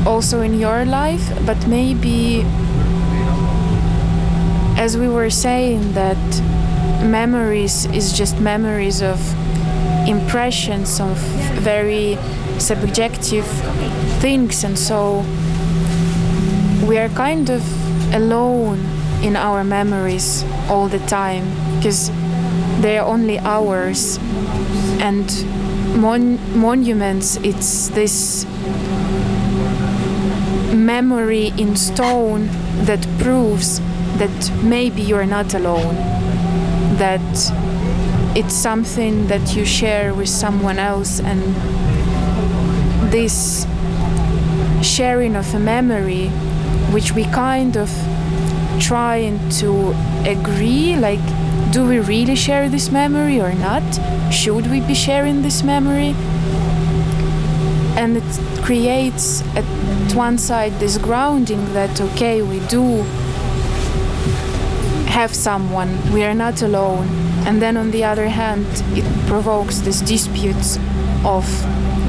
[0.06, 2.44] also in your life, but maybe,
[4.76, 6.22] as we were saying, that
[7.02, 9.18] memories is just memories of
[10.06, 11.16] impressions of
[11.64, 12.18] very
[12.58, 13.46] subjective
[14.20, 15.24] things, and so
[16.88, 17.62] we are kind of
[18.14, 18.78] alone
[19.22, 21.44] in our memories all the time
[21.76, 22.10] because
[22.80, 24.18] they are only ours.
[24.98, 25.28] And
[26.00, 28.46] mon- monuments it's this
[30.72, 32.48] memory in stone
[32.86, 33.80] that proves
[34.16, 35.94] that maybe you're not alone
[36.96, 37.20] that
[38.34, 41.40] it's something that you share with someone else and
[43.12, 43.66] this
[44.82, 46.30] sharing of a memory
[46.92, 47.90] which we kind of
[48.80, 49.90] trying to
[50.24, 51.20] agree like
[51.72, 53.82] do we really share this memory or not?
[54.32, 56.14] Should we be sharing this memory?
[57.96, 59.64] And it creates at
[60.14, 63.02] one side this grounding that okay we do
[65.08, 67.06] have someone we are not alone.
[67.46, 68.66] And then on the other hand
[68.96, 70.78] it provokes these disputes
[71.24, 71.44] of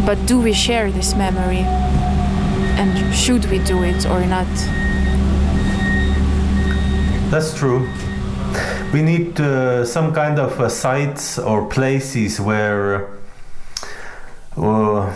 [0.05, 1.65] but do we share this memory
[2.79, 4.47] and should we do it or not
[7.29, 7.87] That's true.
[8.91, 13.07] We need uh, some kind of uh, sites or places where,
[14.57, 15.13] uh,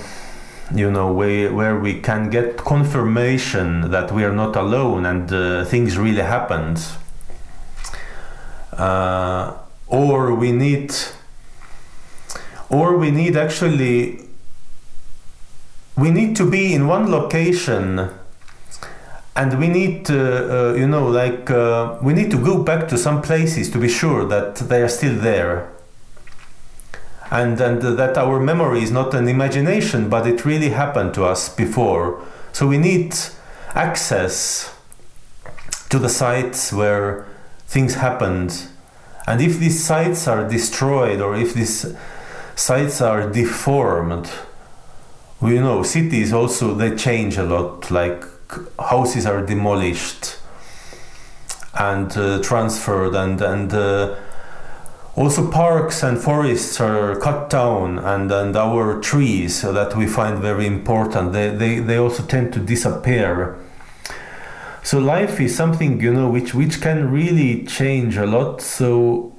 [0.76, 5.66] you know, where, where we can get confirmation that we are not alone and uh,
[5.66, 6.86] things really happened.
[8.72, 9.58] Uh,
[9.88, 10.94] or we need,
[12.70, 14.20] or we need actually,
[15.96, 18.10] we need to be in one location
[19.36, 22.98] and we need to, uh, you know like uh, we need to go back to
[22.98, 25.70] some places to be sure that they are still there.
[27.32, 31.50] And and that our memory is not an imagination but it really happened to us
[31.50, 32.22] before.
[32.52, 33.16] So we need
[33.74, 34.76] access
[35.90, 37.26] to the sites where
[37.68, 38.68] things happened.
[39.28, 41.96] And if these sites are destroyed or if these
[42.56, 44.30] sites are deformed
[45.44, 48.24] we know cities also they change a lot like
[48.80, 50.38] houses are demolished
[51.74, 54.16] and uh, transferred and and uh,
[55.16, 60.66] also parks and forests are cut down and and our trees that we find very
[60.66, 63.58] important they they, they also tend to disappear.
[64.82, 69.34] So life is something you know which which can really change a lot so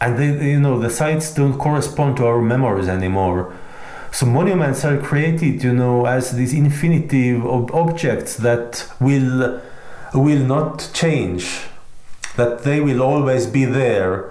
[0.00, 3.52] and they, you know the sites don't correspond to our memories anymore
[4.14, 9.60] so monuments are created, you know, as these infinitive ob- objects that will
[10.14, 11.62] will not change,
[12.36, 14.30] that they will always be there.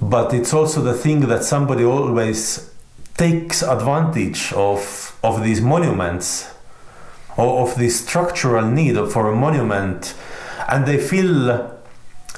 [0.00, 2.72] But it's also the thing that somebody always
[3.18, 6.54] takes advantage of of these monuments,
[7.36, 10.14] or of this structural need for a monument,
[10.70, 11.70] and they fill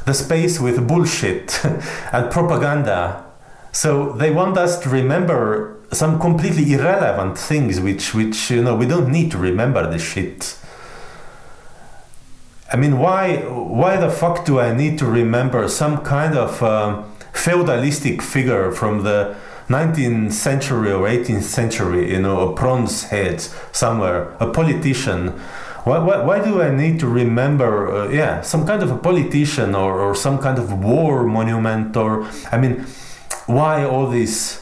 [0.06, 1.64] the space with bullshit
[2.12, 3.24] and propaganda.
[3.70, 8.86] So they want us to remember some completely irrelevant things which which you know we
[8.86, 10.58] don't need to remember this shit.
[12.70, 17.02] I mean why why the fuck do i need to remember some kind of uh,
[17.32, 19.34] feudalistic figure from the
[19.68, 23.40] 19th century or 18th century you know a bronze head
[23.72, 25.28] somewhere a politician?
[25.84, 29.74] Why, why, why do i need to remember uh, yeah some kind of a politician
[29.74, 32.84] or, or some kind of war monument or i mean
[33.46, 34.60] why all these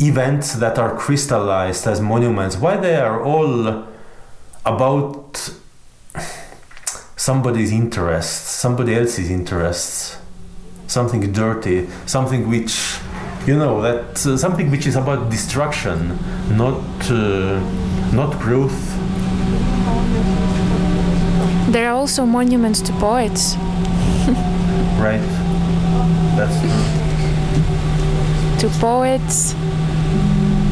[0.00, 3.84] events that are crystallized as monuments why they are all
[4.66, 5.50] about
[7.16, 10.18] somebody's interests somebody else's interests
[10.86, 12.98] something dirty something which
[13.46, 16.18] you know that uh, something which is about destruction
[16.56, 17.60] not uh,
[18.14, 18.78] not growth.
[21.72, 23.56] There are also monuments to poets.
[24.94, 25.20] Right.
[26.36, 26.70] That's true.
[28.60, 29.54] to poets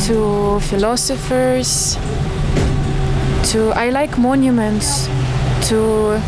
[0.07, 1.97] to philosophers,
[3.53, 5.07] to I like monuments
[5.69, 6.21] to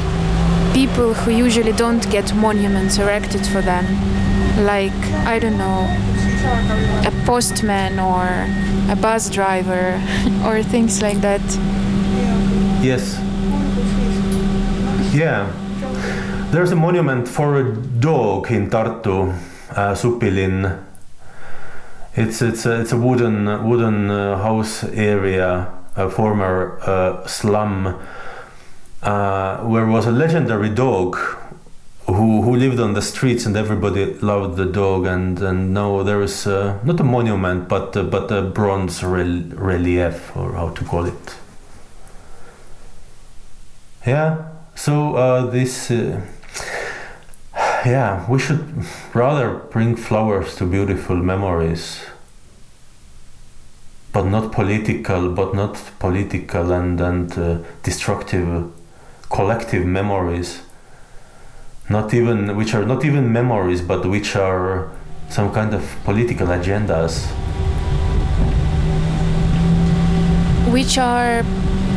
[0.73, 3.85] people who usually don't get monuments erected for them,
[4.65, 4.93] like
[5.27, 5.87] I don't know,
[7.07, 8.27] a postman or
[8.93, 10.01] a bus driver
[10.47, 11.43] or things like that.
[12.83, 13.19] Yes.
[15.13, 15.51] Yeah.
[16.53, 19.33] There's a monument for a dog in Tartu,
[19.71, 20.94] uh, Supilinn
[22.17, 28.01] it's it's a, it's a wooden wooden uh, house area, a former uh, slum,
[29.03, 31.17] uh, where was a legendary dog
[32.07, 36.23] who who lived on the streets and everybody loved the dog and and now there
[36.23, 40.85] is uh, not a monument but uh, but a bronze rel relief or how to
[40.85, 41.37] call it.
[44.07, 44.51] Yeah.
[44.77, 45.91] So uh, this
[47.85, 52.03] yeah, we should rather bring flowers to beautiful memories.
[54.13, 58.71] But not political, but not political and, and uh, destructive
[59.31, 60.63] collective memories.
[61.91, 64.91] Not even, which are not even memories, but which are
[65.29, 67.27] some kind of political agendas.
[70.73, 71.43] Which are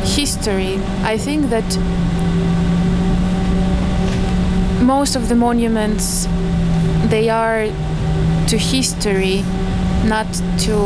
[0.03, 0.79] history.
[1.03, 1.65] I think that
[4.87, 6.27] most of the monuments
[7.09, 7.65] they are
[8.47, 9.43] to history
[10.05, 10.27] not
[10.57, 10.77] to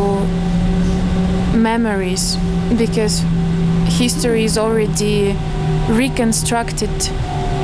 [1.56, 2.36] memories
[2.78, 3.24] because
[3.86, 5.38] history is already
[5.88, 6.90] reconstructed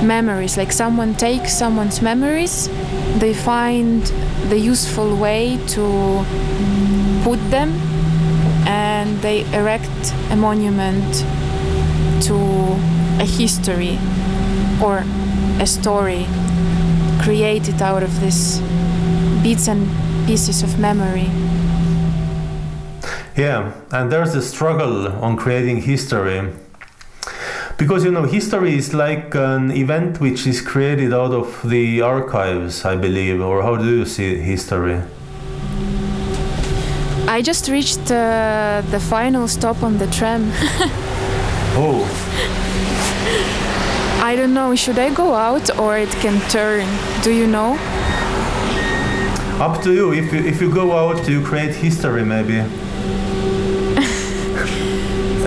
[0.04, 0.58] memories.
[0.58, 2.70] Like someone takes someone's memories
[3.18, 4.04] they find
[4.50, 6.24] the useful way to
[7.24, 7.70] put them
[8.68, 11.26] and they erect a monument
[12.28, 12.36] to
[13.20, 13.98] a history
[14.84, 15.04] or
[15.60, 16.26] a story
[17.22, 18.60] created out of these
[19.42, 19.88] bits and
[20.28, 21.30] pieces of memory.
[23.36, 26.54] Yeah, and there's a struggle on creating history.
[27.78, 32.86] Because you know, history is like an event which is created out of the archives,
[32.86, 33.42] I believe.
[33.42, 35.02] Or how do you see history?
[37.28, 40.52] I just reached uh, the final stop on the tram.
[41.80, 42.02] Oh,
[44.28, 46.86] I don't know, should I go out or it can turn?
[47.24, 47.78] Do you know?
[49.60, 50.12] up to you.
[50.12, 52.60] If you if you go out, you create history, maybe.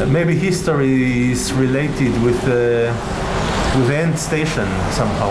[0.00, 2.90] Uh, maybe history is related with the
[3.76, 5.30] with the end station somehow.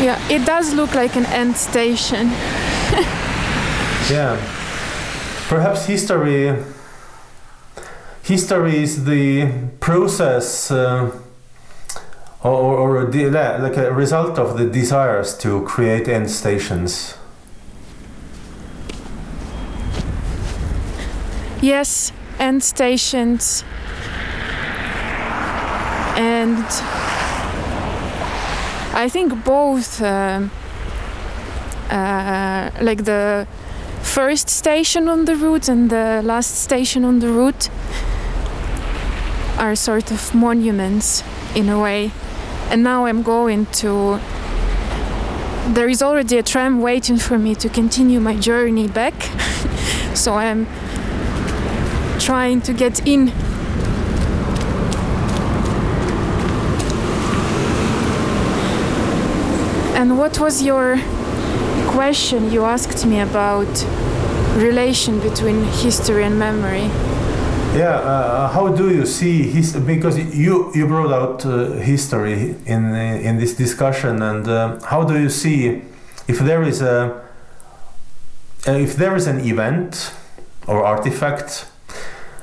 [0.00, 2.30] Yeah, it does look like an end station.
[4.08, 4.36] Yeah.
[5.48, 6.54] Perhaps history
[8.26, 9.48] history is the
[9.78, 11.12] process uh,
[12.42, 17.16] or, or like a result of the desires to create end stations.
[21.62, 23.62] Yes, end stations.
[26.16, 26.64] And
[28.92, 30.50] I think both, um,
[31.90, 33.46] uh, like the
[34.02, 37.68] first station on the route and the last station on the route,
[39.58, 41.22] are sort of monuments
[41.54, 42.10] in a way.
[42.70, 44.20] And now I'm going to.
[45.68, 49.14] There is already a tram waiting for me to continue my journey back.
[50.14, 50.66] so I'm
[52.18, 53.28] trying to get in.
[59.96, 60.98] And what was your
[61.88, 63.66] question you asked me about
[64.56, 66.90] relation between history and memory?
[67.76, 72.94] Yeah, uh, how do you see his because you you brought out uh, history in
[72.94, 75.82] in this discussion and uh, how do you see
[76.26, 77.22] if there is a
[78.66, 80.14] uh, if there is an event
[80.66, 81.66] or artifact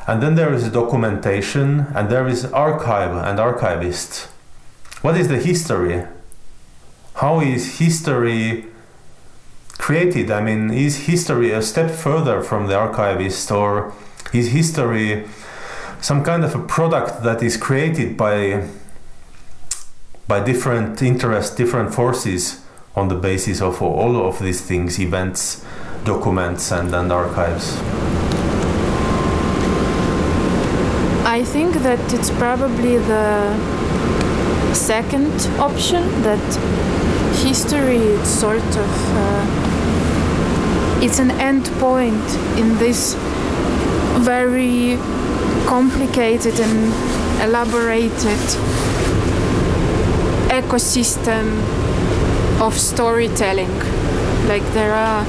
[0.05, 4.29] and then there is documentation and there is archive and archivist
[5.01, 6.05] what is the history?
[7.15, 8.67] How is history
[9.79, 10.29] created?
[10.29, 13.93] I mean is history a step further from the archivist or
[14.33, 15.25] is history
[16.01, 18.67] some kind of a product that is created by
[20.27, 22.61] by different interests different forces
[22.95, 25.65] on the basis of all of these things events
[26.03, 27.77] documents and, and archives.
[31.25, 33.55] I think that it's probably the
[34.73, 36.43] second option that
[37.37, 39.45] history is sort of uh,
[41.01, 42.23] it's an end point
[42.57, 43.15] in this
[44.21, 44.97] very
[45.65, 46.93] complicated and
[47.41, 48.39] elaborated
[50.49, 51.59] ecosystem
[52.61, 53.73] of storytelling.
[54.47, 55.25] Like there are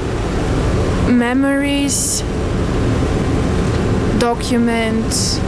[1.09, 2.21] memories
[4.19, 5.39] documents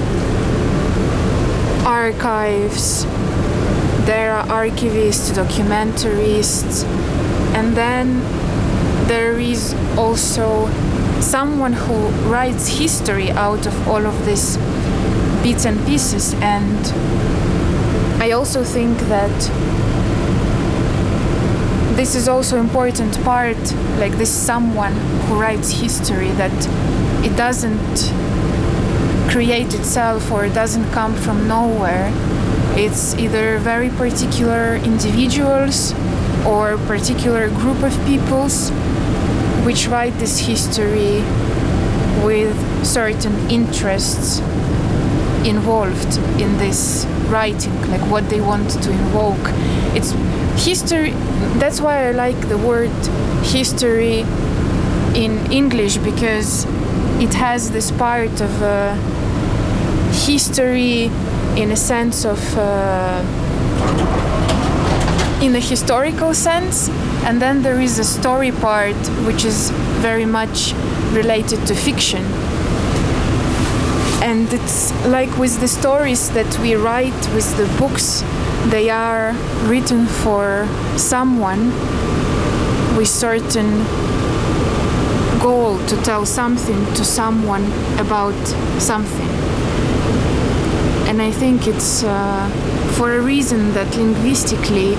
[1.85, 3.05] archives,
[4.05, 6.83] there are archivists, documentarists,
[7.55, 8.19] and then
[9.07, 10.67] there is also
[11.21, 11.95] someone who
[12.29, 14.57] writes history out of all of these
[15.43, 16.33] bits and pieces.
[16.35, 16.79] And
[18.21, 19.37] I also think that
[21.95, 23.57] this is also important part,
[23.99, 26.53] like this someone who writes history, that
[27.25, 28.13] it doesn't
[29.31, 32.11] create itself or it doesn't come from nowhere.
[32.75, 35.93] It's either very particular individuals
[36.45, 38.71] or particular group of peoples
[39.67, 41.19] which write this history
[42.23, 42.55] with
[42.85, 44.39] certain interests
[45.45, 49.45] involved in this writing, like what they want to invoke.
[49.93, 50.11] It's
[50.65, 51.11] history,
[51.59, 52.95] that's why I like the word
[53.43, 54.21] history
[55.13, 56.63] in English because
[57.19, 58.95] it has this part of uh,
[60.25, 61.11] history
[61.61, 63.21] in a sense of uh,
[65.41, 66.89] in a historical sense
[67.27, 68.95] and then there is a story part
[69.27, 69.69] which is
[70.01, 70.73] very much
[71.11, 72.23] related to fiction
[74.23, 78.23] and it's like with the stories that we write with the books
[78.71, 79.33] they are
[79.69, 80.67] written for
[80.97, 81.69] someone
[82.97, 83.85] with certain
[85.39, 87.63] goal to tell something to someone
[87.99, 88.35] about
[88.79, 89.29] something.
[91.07, 92.49] And I think it's uh,
[92.97, 94.95] for a reason that linguistically,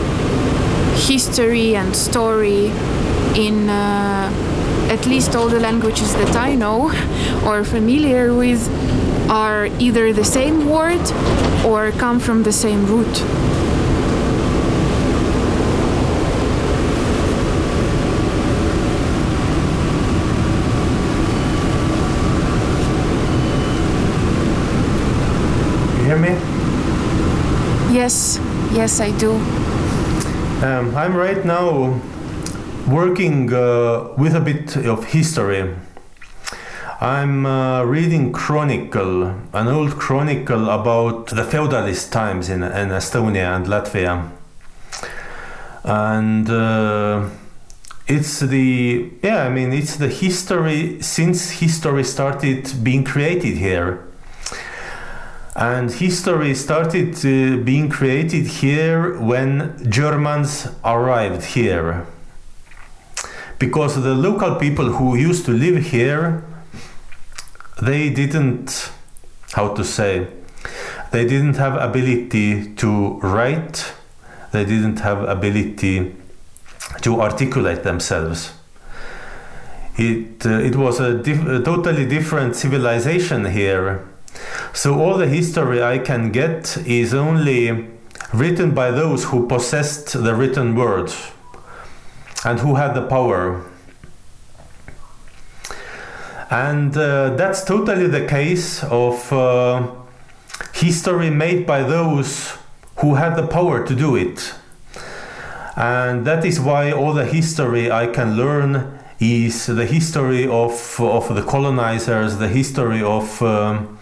[1.06, 2.66] history and story
[3.36, 4.30] in uh,
[4.90, 6.90] at least all the languages that I know
[7.46, 8.68] or familiar with
[9.30, 11.00] are either the same word
[11.64, 13.18] or come from the same root.
[25.98, 26.30] You hear me?
[27.94, 28.38] Yes,
[28.72, 29.38] yes, I do.
[30.60, 32.00] Um, I'm right now
[32.88, 35.72] working uh, with a bit of history.
[37.00, 43.66] I'm uh, reading Chronicle, an old chronicle about the feudalist times in, in Estonia and
[43.66, 44.32] Latvia.
[45.84, 47.28] And uh,
[48.08, 54.07] it's the, yeah, I mean, it's the history since history started being created here.
[55.58, 62.06] And history started uh, being created here when Germans arrived here.
[63.58, 66.44] Because the local people who used to live here,
[67.82, 68.92] they didn't,
[69.54, 70.28] how to say,
[71.10, 73.94] they didn't have ability to write,
[74.52, 76.14] they didn't have ability
[77.00, 78.52] to articulate themselves.
[79.96, 84.06] It, uh, it was a, dif- a totally different civilization here
[84.72, 87.88] so all the history I can get is only
[88.32, 91.12] written by those who possessed the written word
[92.44, 93.64] and who had the power.
[96.50, 99.90] And uh, that's totally the case of uh,
[100.74, 102.56] history made by those
[102.98, 104.54] who had the power to do it.
[105.76, 111.34] And that is why all the history I can learn is the history of, of
[111.34, 113.42] the colonizers, the history of.
[113.42, 113.97] Um,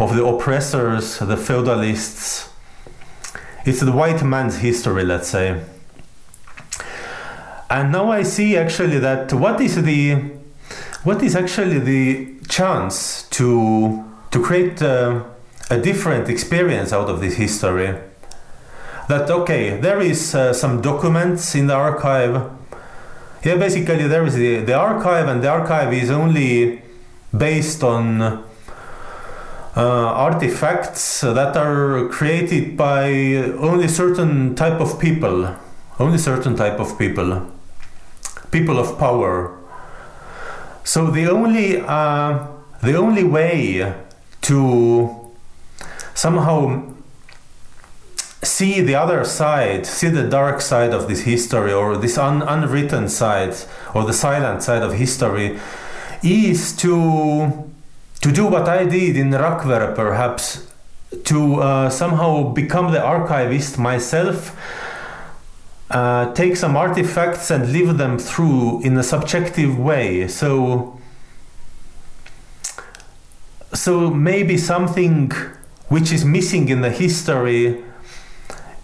[0.00, 2.48] of the oppressors, the feudalists.
[3.66, 5.62] It's the white man's history, let's say.
[7.68, 10.14] And now I see actually that what is the
[11.04, 15.24] what is actually the chance to to create a,
[15.68, 17.94] a different experience out of this history.
[19.08, 22.50] That okay, there is uh, some documents in the archive.
[23.44, 26.82] Yeah, basically there is the, the archive, and the archive is only
[27.36, 28.42] based on uh,
[29.84, 33.10] artifacts that are created by
[33.58, 35.56] only certain type of people.
[35.98, 37.50] Only certain type of people.
[38.50, 39.56] People of power.
[40.84, 42.46] So the only uh,
[42.82, 43.94] the only way
[44.42, 45.32] to
[46.14, 46.82] somehow
[48.42, 53.08] see the other side see the dark side of this history or this un- unwritten
[53.08, 53.54] side
[53.94, 55.58] or the silent side of history
[56.22, 57.69] is to
[58.22, 60.66] to do what I did in Rakvere, perhaps,
[61.24, 64.56] to uh, somehow become the archivist myself,
[65.90, 70.28] uh, take some artifacts and live them through in a subjective way.
[70.28, 71.00] So,
[73.72, 75.32] so maybe something
[75.88, 77.82] which is missing in the history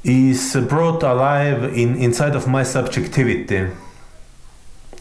[0.03, 3.70] is brought alive in inside of my subjectivity.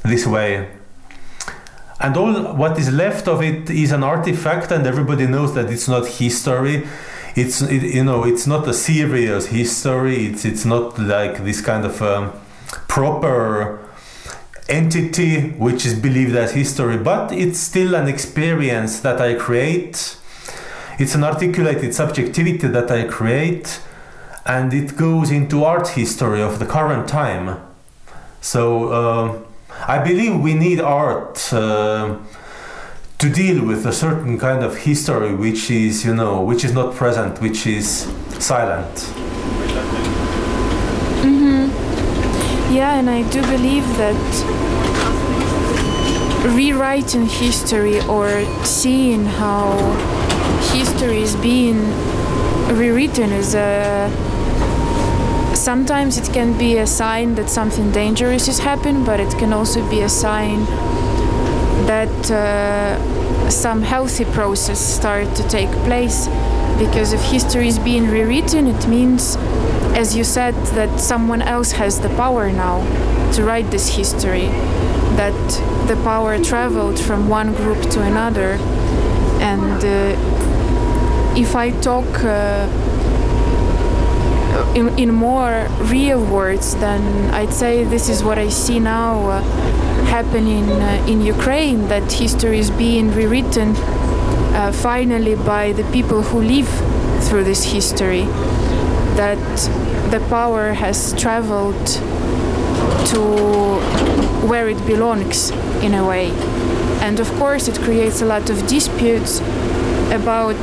[0.03, 0.69] This way
[1.99, 5.87] and all what is left of it is an artifact and everybody knows that it's
[5.87, 6.85] not history.
[7.35, 10.27] It's it, you know it's not a serious history.
[10.27, 12.33] It's it's not like this kind of um,
[12.87, 13.79] proper
[14.67, 20.17] entity which is believed as history but it's still an experience that i create.
[20.97, 23.79] It's an articulated subjectivity that i create
[24.45, 27.59] and it goes into art history of the current time.
[28.41, 29.39] So uh,
[29.87, 32.17] I believe we need art uh,
[33.17, 36.95] to deal with a certain kind of history which is, you know, which is not
[36.95, 38.95] present, which is silent.
[41.23, 42.73] Mm-hmm.
[42.73, 44.15] Yeah, and I do believe that
[46.55, 49.77] rewriting history or seeing how
[50.73, 51.77] history is being
[52.75, 54.09] rewritten is a
[55.65, 59.81] sometimes it can be a sign that something dangerous is happening, but it can also
[59.89, 60.63] be a sign
[61.87, 66.27] that uh, some healthy process start to take place.
[66.77, 69.37] Because if history is being rewritten, it means,
[69.97, 72.77] as you said, that someone else has the power now
[73.31, 74.49] to write this history.
[75.21, 75.39] That
[75.87, 78.51] the power traveled from one group to another.
[79.41, 82.67] And uh, if I talk uh,
[84.75, 89.41] in, in more real words, then I'd say this is what I see now uh,
[90.07, 96.41] happening uh, in Ukraine that history is being rewritten uh, finally by the people who
[96.41, 96.69] live
[97.23, 98.23] through this history.
[99.15, 99.39] That
[100.11, 101.87] the power has traveled
[103.11, 103.21] to
[104.45, 105.51] where it belongs
[105.81, 106.31] in a way.
[106.99, 109.39] And of course, it creates a lot of disputes
[110.11, 110.59] about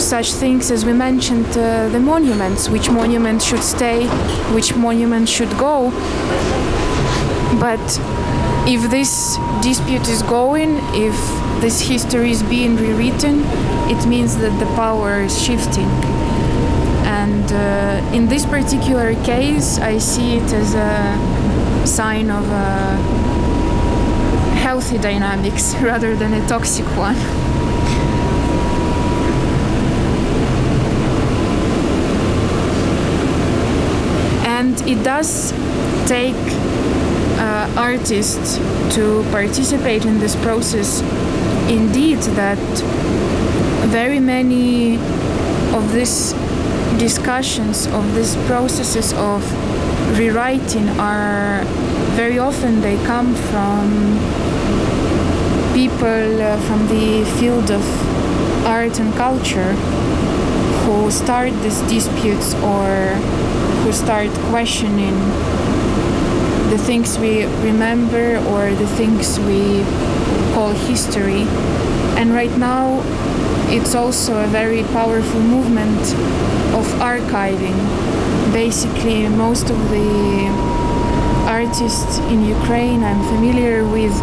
[0.00, 4.06] such things as we mentioned uh, the monuments, which monument should stay,
[4.54, 5.90] which monument should go.
[7.60, 7.80] But
[8.66, 11.16] if this dispute is going, if
[11.60, 13.42] this history is being rewritten,
[13.90, 15.90] it means that the power is shifting.
[17.04, 22.96] And uh, in this particular case, I see it as a sign of a
[24.56, 27.16] healthy dynamics rather than a toxic one.
[34.60, 35.52] and it does
[36.06, 36.34] take
[37.38, 38.56] uh, artists
[38.96, 41.00] to participate in this process.
[41.70, 42.58] Indeed, that
[43.86, 44.96] very many
[45.76, 46.32] of these
[46.98, 49.40] discussions, of these processes of
[50.18, 51.62] rewriting are
[52.16, 54.18] very often they come from
[55.72, 57.84] people uh, from the field of
[58.66, 59.72] art and culture
[60.82, 63.14] who start these disputes or
[63.82, 65.16] who start questioning
[66.70, 69.82] the things we remember or the things we
[70.54, 71.42] call history.
[72.18, 73.02] And right now,
[73.68, 76.00] it's also a very powerful movement
[76.78, 77.78] of archiving.
[78.52, 80.46] Basically, most of the
[81.48, 84.14] artists in Ukraine I'm familiar with,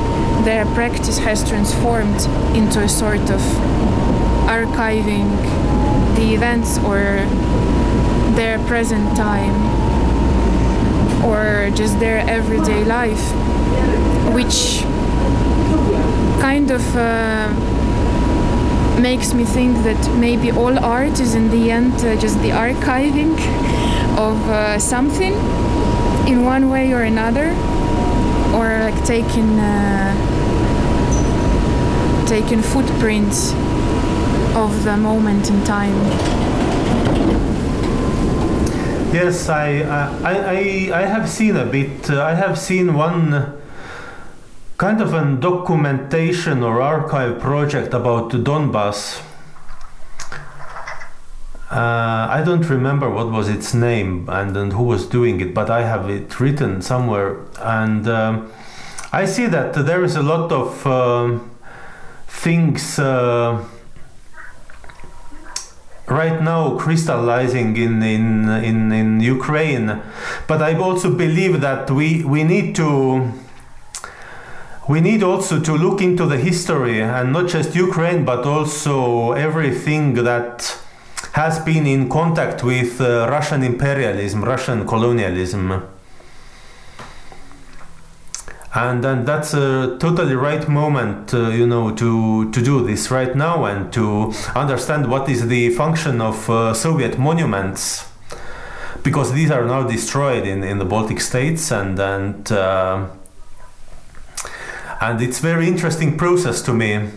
[0.45, 2.21] their practice has transformed
[2.55, 3.41] into a sort of
[4.47, 5.27] archiving
[6.15, 7.19] the events or
[8.37, 9.55] their present time
[11.25, 13.23] or just their everyday life,
[14.31, 14.83] which
[16.39, 17.49] kind of uh,
[19.01, 23.33] makes me think that maybe all art is in the end uh, just the archiving
[24.17, 25.33] of uh, something
[26.27, 27.49] in one way or another,
[28.53, 30.13] or like taking uh,
[32.27, 33.53] taking footprints
[34.55, 35.97] of the moment in time.
[39.13, 42.09] Yes, I, I, I, I have seen a bit.
[42.09, 43.57] Uh, I have seen one
[44.77, 49.21] kind of a documentation or archive project about Donbass.
[51.71, 55.69] Uh, I don't remember what was its name and, and who was doing it, but
[55.69, 57.37] I have it written somewhere.
[57.59, 58.51] And um,
[59.13, 61.49] I see that there is a lot of um
[62.27, 62.99] things.
[62.99, 63.65] Uh,
[66.07, 70.01] right now crystallizing in, in in in Ukraine.
[70.47, 73.31] But I also believe that we we need to
[74.87, 80.13] we need also to look into the history and not just Ukraine but also everything
[80.23, 80.79] that
[81.33, 85.83] has been in contact with uh, Russian imperialism Russian colonialism
[88.77, 93.35] and then that's a totally right moment uh, you know to to do this right
[93.35, 98.07] now and to understand what is the function of uh, soviet monuments.
[99.01, 103.07] Because these are now destroyed in in the baltic states and and uh,
[105.01, 107.09] and it's very interesting process to me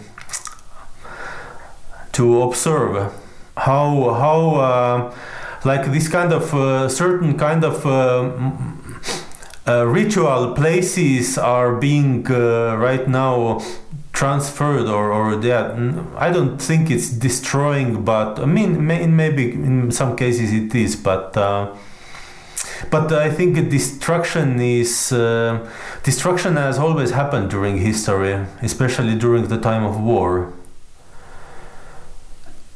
[2.12, 3.12] to observe
[3.56, 5.14] how how uh,
[5.66, 7.84] like this kind of uh, certain kind of
[9.70, 13.60] uh, ritual places are being uh, right now
[14.12, 15.64] transferred or or yeah
[16.26, 20.96] I don't think it's destroying but I mean may, maybe in some cases it is
[20.96, 21.74] but uh,
[22.90, 25.68] but I think destruction is uh,
[26.02, 30.52] destruction has always happened during history especially during the time of war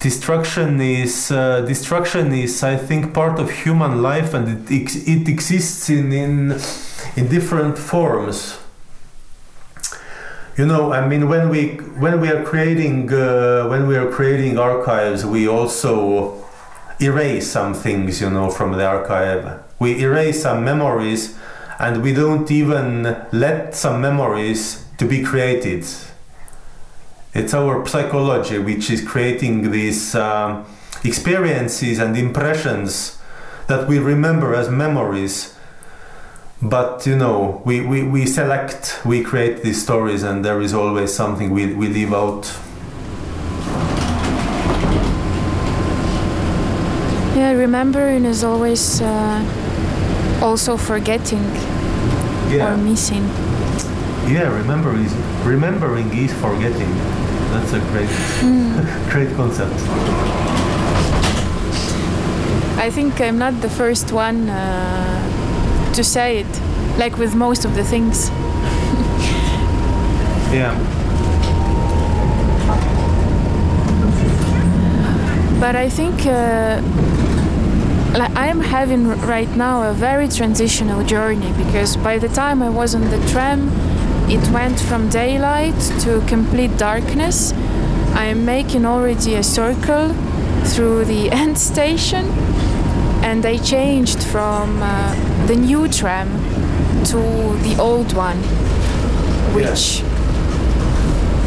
[0.05, 5.27] destruction is uh, destruction is I think part of human life and it, ex- it
[5.35, 6.35] exists in, in
[7.17, 8.59] in different forms.
[10.59, 11.63] You know I mean when we
[12.05, 16.45] when we are creating uh, when we are creating archives we also
[17.01, 19.43] erase some things you know from the archive.
[19.79, 21.23] We erase some memories
[21.79, 22.87] and we don't even
[23.33, 25.83] let some memories to be created
[27.35, 30.65] it's our psychology which is creating these um,
[31.03, 33.19] experiences and impressions
[33.67, 35.57] that we remember as memories
[36.63, 41.13] but you know we, we, we select we create these stories and there is always
[41.13, 42.51] something we, we leave out
[47.37, 51.43] Yeah, remembering is always uh, also forgetting
[52.49, 52.73] yeah.
[52.73, 53.25] or missing.
[54.29, 55.13] yeah remember is
[55.45, 57.24] remembering is forgetting
[57.55, 58.11] that's a great
[59.13, 59.75] great concept
[62.77, 66.61] I think I'm not the first one uh, to say it.
[66.99, 68.31] like with most of the things.
[70.53, 70.75] Yeah.
[75.59, 76.81] But I think uh,
[78.19, 82.69] like I am having right now a very transitional journey because by the time I
[82.69, 83.71] was on the tram,
[84.29, 87.53] it went from daylight to complete darkness.
[88.15, 90.15] I am making already a circle
[90.65, 92.27] through the end station,
[93.23, 96.29] and I changed from uh, the new tram
[97.07, 97.19] to
[97.63, 98.39] the old one,
[99.55, 100.03] which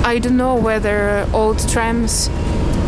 [0.06, 2.30] I don't know whether old trams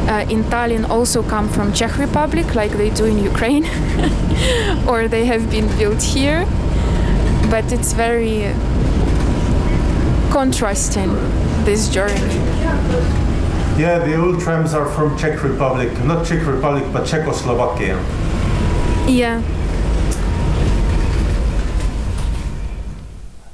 [0.09, 3.65] uh, in Tallinn also come from Czech Republic, like they do in Ukraine,
[4.87, 6.45] or they have been built here.
[7.49, 8.53] But it's very
[10.39, 11.11] contrasting
[11.65, 12.33] this journey.
[13.77, 17.97] Yeah, the old trams are from Czech Republic, not Czech Republic, but Czechoslovakia.
[19.05, 19.41] Yeah,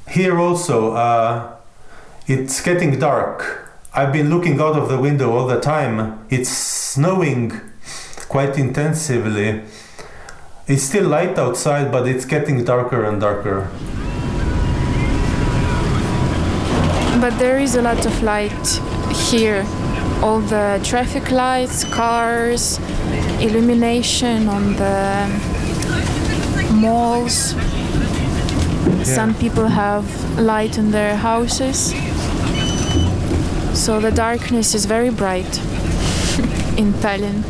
[0.08, 1.56] Here also, uh,
[2.28, 3.68] it's getting dark.
[3.92, 6.20] I've been looking out of the window all the time.
[6.30, 7.52] It's snowing
[8.30, 9.64] quite intensively.
[10.68, 13.70] It's still light outside, but it's getting darker and darker.
[17.26, 18.68] But there is a lot of light
[19.32, 19.66] here.
[20.22, 22.78] All the traffic lights, cars,
[23.42, 25.28] illumination on the
[26.72, 27.56] malls.
[29.04, 30.06] Some people have
[30.40, 31.96] light in their houses.
[33.74, 35.58] So the darkness is very bright
[36.78, 37.42] in Tallinn.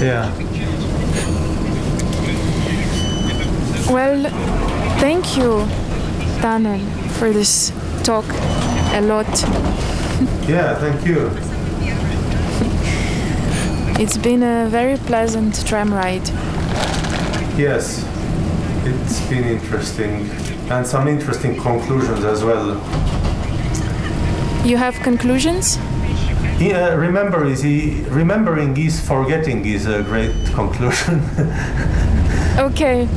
[0.00, 0.30] Yeah.
[3.90, 4.22] Well,
[5.00, 5.66] thank you,
[6.40, 6.80] Tanel,
[7.18, 7.72] for this
[8.02, 8.24] talk
[8.94, 9.26] a lot.
[10.48, 11.30] Yeah, thank you.
[14.02, 16.26] It's been a very pleasant tram ride.
[17.58, 18.04] Yes,
[18.84, 20.30] it's been interesting.
[20.70, 22.76] And some interesting conclusions as well.
[24.64, 25.76] You have conclusions?
[26.58, 31.22] Yeah, uh, remember is he, remembering is forgetting is a great conclusion.
[32.58, 33.08] Okay.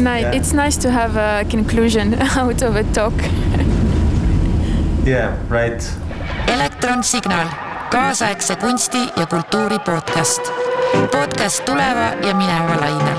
[0.00, 0.36] Ni- Yeah.
[0.36, 3.14] It's nice to have a conclusion out of a talk.
[5.06, 5.82] yeah, right.
[6.46, 7.46] elektronsignaal,
[7.90, 10.42] kaasaegse kunsti ja kultuuri podcast.
[11.12, 13.18] podcast tuleva ja mineva lainel